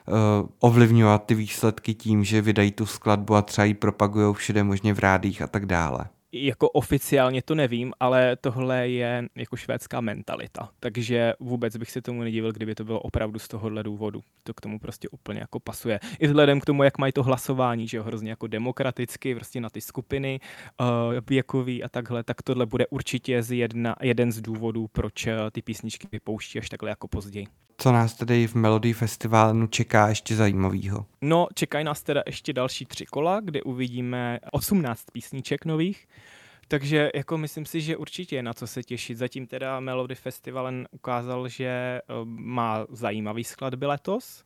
[0.58, 4.98] ovlivňovat ty výsledky tím, že vydají tu skladbu a třeba ji propagují všude možně v
[4.98, 10.70] rádích a tak dále jako oficiálně to nevím, ale tohle je jako švédská mentalita.
[10.80, 14.20] Takže vůbec bych se tomu nedivil, kdyby to bylo opravdu z tohohle důvodu.
[14.42, 16.00] To k tomu prostě úplně jako pasuje.
[16.18, 19.70] I vzhledem k tomu, jak mají to hlasování, že jo, hrozně jako demokraticky, prostě na
[19.70, 20.40] ty skupiny
[20.80, 20.86] uh,
[21.28, 25.62] věkový a takhle, tak tohle bude určitě z jedna, jeden z důvodů, proč uh, ty
[25.62, 27.46] písničky vypouští až takhle jako později.
[27.82, 31.06] Co nás tedy v Melody Festivalu čeká ještě zajímavého?
[31.20, 36.06] No, čekají nás teda ještě další tři kola, kde uvidíme 18 písniček nových,
[36.68, 39.18] Takže jako myslím si, že určitě je na co se těšit.
[39.18, 44.44] Zatím teda Melody Festival ukázal, že eh, má zajímavý skladby letos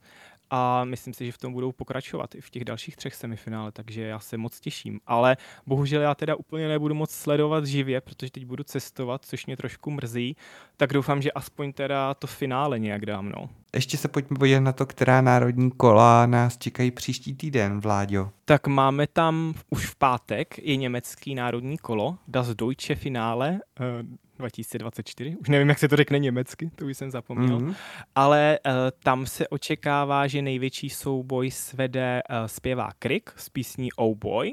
[0.51, 4.03] a myslím si, že v tom budou pokračovat i v těch dalších třech semifinále, takže
[4.03, 5.01] já se moc těším.
[5.07, 5.37] Ale
[5.67, 9.91] bohužel já teda úplně nebudu moc sledovat živě, protože teď budu cestovat, což mě trošku
[9.91, 10.37] mrzí,
[10.77, 13.49] tak doufám, že aspoň teda to finále nějak dám, no.
[13.75, 18.31] Ještě se pojďme podívat na to, která národní kola nás čekají příští týden, Vláďo.
[18.45, 25.37] Tak máme tam už v pátek i německý národní kolo, Das Deutsche Finále, uh, 2024,
[25.37, 27.75] už nevím, jak se to řekne německy, to už jsem zapomněl, mm-hmm.
[28.15, 28.73] ale uh,
[29.03, 34.53] tam se očekává, že největší souboj svede uh, zpěvá Krik z písní Oh Boy.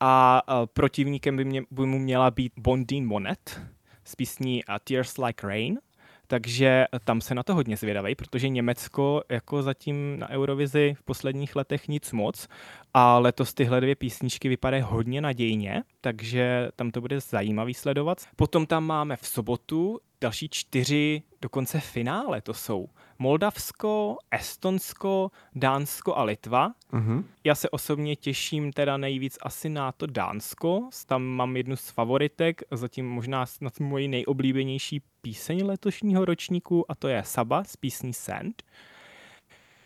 [0.00, 3.60] A uh, protivníkem by, mě, by mu měla být Bondine Monet
[4.04, 5.78] z písní uh, Tears Like Rain.
[6.26, 11.56] Takže tam se na to hodně zvědavej, protože Německo jako zatím na Eurovizi v posledních
[11.56, 12.48] letech nic moc
[12.94, 18.18] a letos tyhle dvě písničky vypadají hodně nadějně, takže tam to bude zajímavý sledovat.
[18.36, 22.88] Potom tam máme v sobotu další čtyři dokonce finále, to jsou
[23.18, 26.72] Moldavsko, Estonsko, Dánsko a Litva.
[26.92, 27.24] Uh-huh.
[27.44, 32.62] Já se osobně těším teda nejvíc asi na to Dánsko, tam mám jednu z favoritek,
[32.70, 38.62] zatím možná snad moji nejoblíbenější píseň letošního ročníku a to je Saba z písní Sand.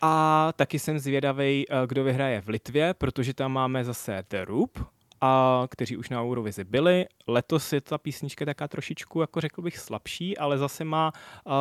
[0.01, 4.79] A taky jsem zvědavý, eh, kdo vyhraje v Litvě, protože tam máme zase The Roop,
[5.21, 7.05] a kteří už na Eurovizi byli.
[7.27, 11.11] Letos je ta písnička taká trošičku, jako řekl bych, slabší, ale zase má
[11.45, 11.53] uh,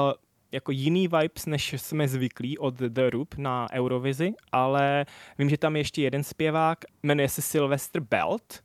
[0.52, 5.06] jako jiný vibes, než jsme zvyklí od The Roop na Eurovizi, ale
[5.38, 8.64] vím, že tam je ještě jeden zpěvák, jmenuje se Sylvester Belt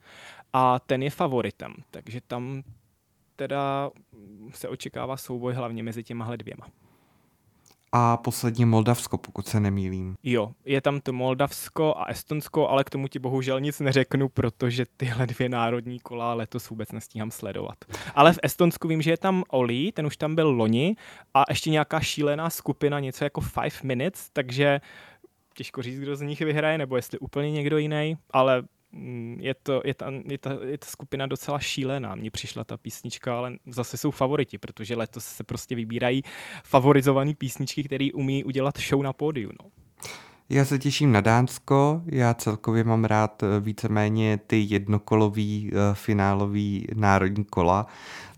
[0.54, 2.64] a ten je favoritem, takže tam
[3.36, 3.92] teda
[4.54, 6.68] se očekává souboj hlavně mezi těma dvěma
[7.96, 10.16] a poslední Moldavsko, pokud se nemýlím.
[10.24, 14.86] Jo, je tam to Moldavsko a Estonsko, ale k tomu ti bohužel nic neřeknu, protože
[14.98, 17.78] tyhle dvě národní kola letos vůbec nestíhám sledovat.
[18.16, 20.96] Ale v Estonsku vím, že je tam Oli, ten už tam byl loni
[21.34, 24.82] a ještě nějaká šílená skupina, něco jako Five Minutes, takže
[25.54, 28.64] těžko říct, kdo z nich vyhraje, nebo jestli úplně někdo jiný, ale
[29.38, 32.16] je, to, je, ta, je, ta, je ta skupina docela šílená.
[32.16, 36.24] Mně přišla ta písnička, ale zase jsou favoriti, protože letos se prostě vybírají
[36.64, 39.52] favorizované písničky, které umí udělat show na pódiu.
[39.64, 39.70] No.
[40.50, 46.88] Já se těším na Dánsko, já celkově mám rád eh, víceméně ty jednokolový uh, finálový
[46.96, 47.88] národní kola,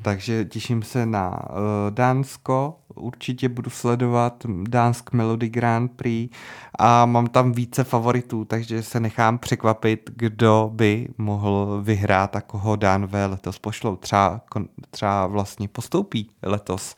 [0.02, 1.58] takže těším se na uh,
[1.90, 6.36] Dánsko, určitě budu sledovat Dánsk Melody Grand Prix
[6.80, 12.76] a mám tam více favoritů, takže se nechám překvapit, kdo by mohl vyhrát a koho
[12.76, 13.96] Dánové letos pošlou.
[13.96, 14.42] Třeba,
[14.90, 16.96] třeba vlastně postoupí letos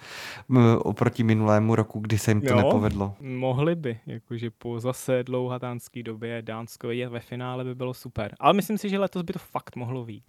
[0.80, 3.16] oproti minulému roku, kdy se jim to jo, nepovedlo.
[3.20, 8.36] mohli by, jakože po zase dlouhatánské době Dánsko je ve finále by bylo super.
[8.40, 10.24] Ale myslím si, že letos by to fakt mohlo být.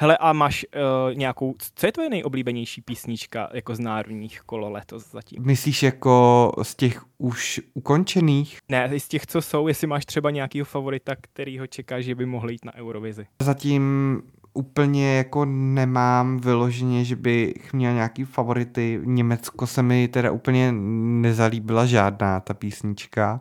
[0.00, 5.13] Hele, a máš uh, nějakou, co je tvoje nejoblíbenější písnička jako z národních kolo letos
[5.14, 5.42] zatím?
[5.46, 8.58] Myslíš jako z těch už ukončených?
[8.68, 12.26] Ne, z těch, co jsou, jestli máš třeba nějakýho favorita, který ho čekáš, že by
[12.26, 13.26] mohl jít na Eurovizi.
[13.42, 14.22] Zatím
[14.54, 19.00] úplně jako nemám vyloženě, že bych měl nějaký favority.
[19.04, 23.40] Německo se mi teda úplně nezalíbila žádná ta písnička,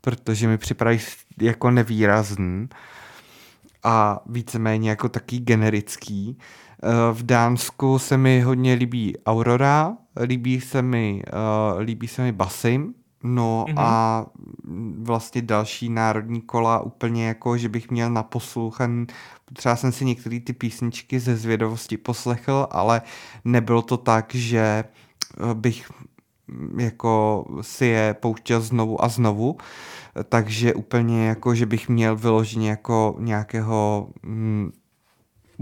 [0.00, 0.98] protože mi připraví
[1.40, 2.68] jako nevýrazný
[3.82, 6.38] a víceméně jako taký generický.
[6.38, 11.22] Eh, v Dánsku se mi hodně líbí Aurora, líbí se mi,
[11.74, 13.74] uh, líbí se mi Basim, no mm-hmm.
[13.76, 14.26] a
[14.98, 19.06] vlastně další národní kola úplně jako, že bych měl na poslouchan,
[19.52, 23.02] třeba jsem si některé ty písničky ze zvědavosti poslechl, ale
[23.44, 25.90] nebylo to tak, že eh, bych
[26.78, 29.56] jako si je pouštěl znovu a znovu,
[30.28, 34.72] takže úplně jako, že bych měl vyloženě jako nějakého mm,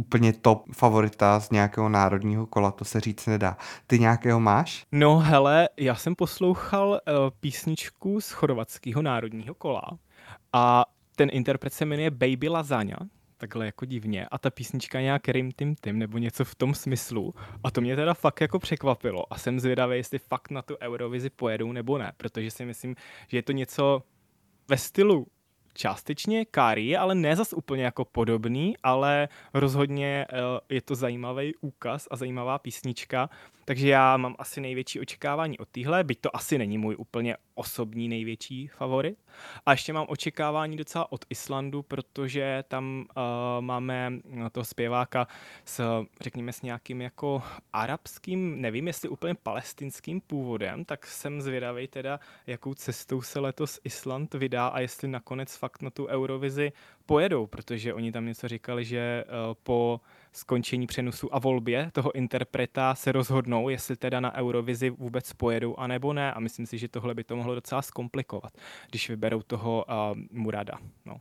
[0.00, 3.56] úplně top favorita z nějakého národního kola, to se říct nedá.
[3.86, 4.86] Ty nějakého máš?
[4.92, 9.82] No hele, já jsem poslouchal uh, písničku z chorvatského národního kola
[10.52, 10.84] a
[11.16, 12.98] ten interpret se jmenuje Baby Lasagna,
[13.36, 17.34] takhle jako divně a ta písnička nějak Rim Tim Tim nebo něco v tom smyslu
[17.64, 21.30] a to mě teda fakt jako překvapilo a jsem zvědavý, jestli fakt na tu Eurovizi
[21.30, 22.96] pojedou nebo ne, protože si myslím,
[23.28, 24.02] že je to něco
[24.68, 25.26] ve stylu
[25.74, 32.08] částečně Kári, ale ne zas úplně jako podobný, ale rozhodně eh, je to zajímavý úkaz
[32.10, 33.30] a zajímavá písnička
[33.70, 38.08] takže já mám asi největší očekávání od téhle, byť to asi není můj úplně osobní
[38.08, 39.18] největší favorit.
[39.66, 43.22] A ještě mám očekávání docela od Islandu, protože tam uh,
[43.60, 44.12] máme
[44.52, 45.26] toho zpěváka
[45.64, 47.42] s, řekněme, s nějakým jako
[47.72, 54.34] arabským, nevím, jestli úplně palestinským původem, tak jsem zvědavý teda, jakou cestou se letos Island
[54.34, 56.72] vydá a jestli nakonec fakt na tu Eurovizi
[57.06, 60.00] pojedou, protože oni tam něco říkali, že uh, po
[60.32, 65.86] skončení přenosu a volbě toho interpreta se rozhodnou, jestli teda na Eurovizi vůbec pojedou a
[65.86, 66.32] nebo ne.
[66.32, 68.52] A myslím si, že tohle by to mohlo docela zkomplikovat,
[68.90, 70.74] když vyberou toho uh, Murada.
[71.06, 71.20] No.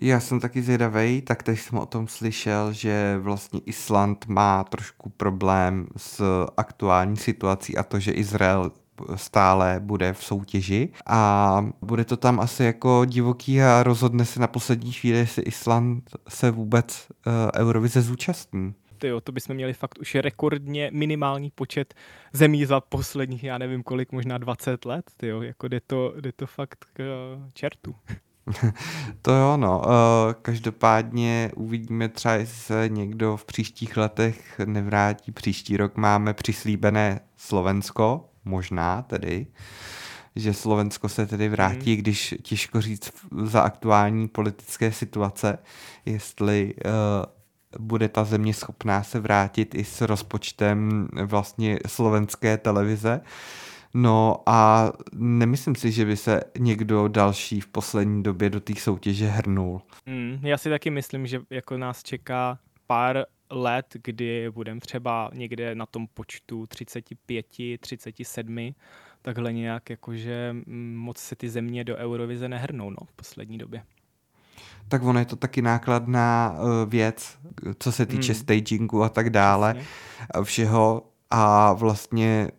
[0.00, 5.10] Já jsem taky zvědavý, tak teď jsem o tom slyšel, že vlastně Island má trošku
[5.10, 8.72] problém s aktuální situací a to, že Izrael
[9.14, 14.46] stále bude v soutěži a bude to tam asi jako divoký a rozhodne se na
[14.46, 18.74] poslední chvíli, jestli Island se vůbec uh, Eurovize zúčastní.
[19.04, 21.94] Jo, to bychom měli fakt už rekordně minimální počet
[22.32, 26.46] zemí za posledních, já nevím kolik, možná 20 let, tyjo, jako jde to, jde to
[26.46, 27.94] fakt k uh, čertu.
[29.22, 29.82] to jo, no.
[29.86, 35.32] Uh, každopádně uvidíme třeba, jestli se někdo v příštích letech nevrátí.
[35.32, 39.46] Příští rok máme přislíbené Slovensko, možná tedy,
[40.36, 41.96] že Slovensko se tedy vrátí, mm.
[41.96, 45.58] když těžko říct za aktuální politické situace,
[46.06, 46.90] jestli uh,
[47.78, 53.20] bude ta země schopná se vrátit i s rozpočtem vlastně slovenské televize.
[53.94, 59.26] No a nemyslím si, že by se někdo další v poslední době do té soutěže
[59.26, 59.80] hrnul.
[60.06, 63.24] Mm, já si taky myslím, že jako nás čeká pár
[63.54, 67.46] let, kdy budeme třeba někde na tom počtu 35,
[67.80, 68.74] 37,
[69.22, 73.82] takhle nějak jakože mm, moc se ty země do Eurovize nehrnou no, v poslední době.
[74.88, 77.38] Tak ono je to taky nákladná uh, věc,
[77.78, 78.40] co se týče hmm.
[78.40, 80.44] stagingu a tak dále, Jasně.
[80.44, 82.50] všeho a vlastně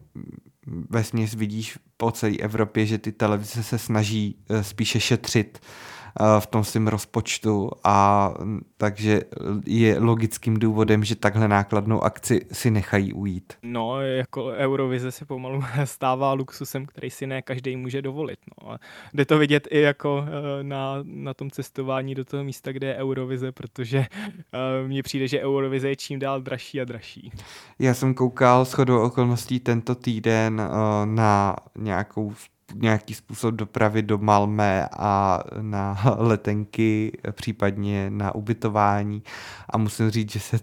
[0.90, 5.95] ve směs vidíš po celé Evropě, že ty televize se snaží uh, spíše šetřit Eh,
[6.40, 8.34] v tom svém rozpočtu a
[8.78, 9.22] takže
[9.66, 13.54] je logickým důvodem, že takhle nákladnou akci si nechají ujít.
[13.64, 18.40] No, jako Eurovize se pomalu stává luxusem, který si ne každý může dovolit.
[18.62, 18.72] No.
[18.72, 18.80] A
[19.14, 22.96] jde to vidět i jako eh, na, na tom cestování do toho místa, kde je
[22.96, 27.32] Eurovize, protože uh, mně přijde, že Eurovize je čím dál dražší a dražší.
[27.80, 30.62] Já jsem koukal shodou okolností tento týden
[31.06, 32.34] na nějakou
[32.74, 39.24] nějaký způsob dopravy do Malmé a na letenky, případně na ubytování.
[39.70, 40.60] A musím říct, že se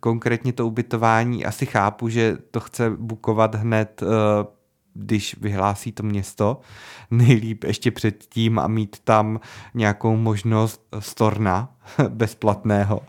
[0.00, 4.06] konkrétně to ubytování asi chápu, že to chce bukovat hned eh,
[4.98, 6.60] když vyhlásí to město,
[7.10, 9.40] nejlíp ještě předtím a mít tam
[9.74, 11.74] nějakou možnost storna
[12.08, 13.02] bezplatného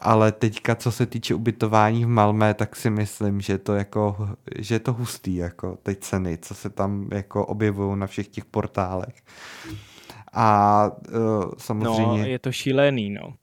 [0.00, 4.28] ale teďka, co se týče ubytování v Malmé, tak si myslím, že to jako,
[4.58, 8.44] že je to hustý, jako ty ceny, co se tam jako objevují na všech těch
[8.44, 9.14] portálech.
[10.32, 12.22] A uh, samozřejmě...
[12.22, 13.34] No, je to šílený, no.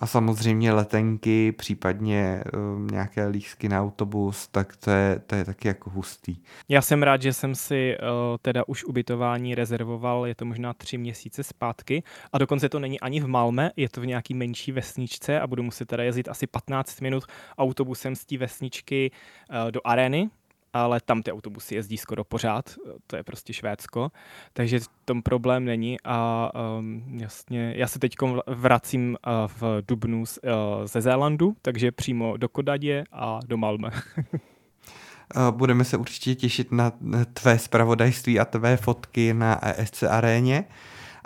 [0.00, 5.68] A samozřejmě letenky, případně um, nějaké lístky na autobus, tak to je, to je taky
[5.68, 6.36] jako hustý.
[6.68, 8.06] Já jsem rád, že jsem si uh,
[8.42, 13.20] teda už ubytování rezervoval, je to možná tři měsíce zpátky a dokonce to není ani
[13.20, 17.00] v Malme, je to v nějaký menší vesničce a budu muset teda jezdit asi 15
[17.00, 17.24] minut
[17.58, 19.10] autobusem z té vesničky
[19.50, 20.30] uh, do arény,
[20.72, 22.74] ale tam ty autobusy jezdí skoro pořád,
[23.06, 24.10] to je prostě Švédsko,
[24.52, 28.14] takže tom problém není a um, jasně, já se teď
[28.46, 33.90] vracím uh, v Dubnu z, uh, ze Zélandu, takže přímo do Kodadě a do Malme.
[35.50, 36.92] Budeme se určitě těšit na
[37.34, 40.64] tvé zpravodajství a tvé fotky na ESC aréně.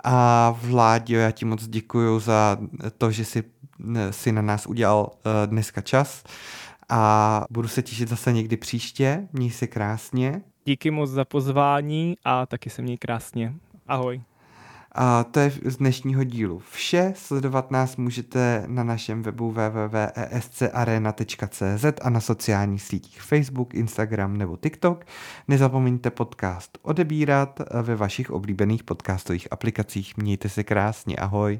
[0.03, 2.57] A Vláďo, já ti moc děkuji za
[2.97, 3.43] to, že jsi,
[4.11, 6.23] si na nás udělal uh, dneska čas
[6.89, 9.27] a budu se těšit zase někdy příště.
[9.33, 10.41] Měj se krásně.
[10.65, 13.53] Díky moc za pozvání a taky se měj krásně.
[13.87, 14.21] Ahoj.
[14.97, 17.13] A to je z dnešního dílu vše.
[17.15, 25.05] Sledovat nás můžete na našem webu www.escarena.cz a na sociálních sítích Facebook, Instagram nebo TikTok.
[25.47, 30.17] Nezapomeňte podcast odebírat ve vašich oblíbených podcastových aplikacích.
[30.17, 31.15] Mějte se krásně.
[31.15, 31.59] Ahoj.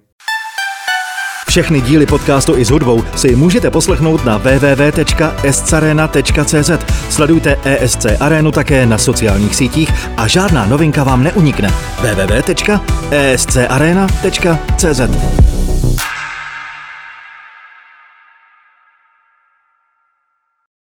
[1.56, 6.72] Všechny díly podcastu i s hudbou si můžete poslechnout na www.escarena.cz.
[7.10, 11.74] Sledujte ESC Arenu také na sociálních sítích a žádná novinka vám neunikne.
[12.02, 15.02] www.escarena.cz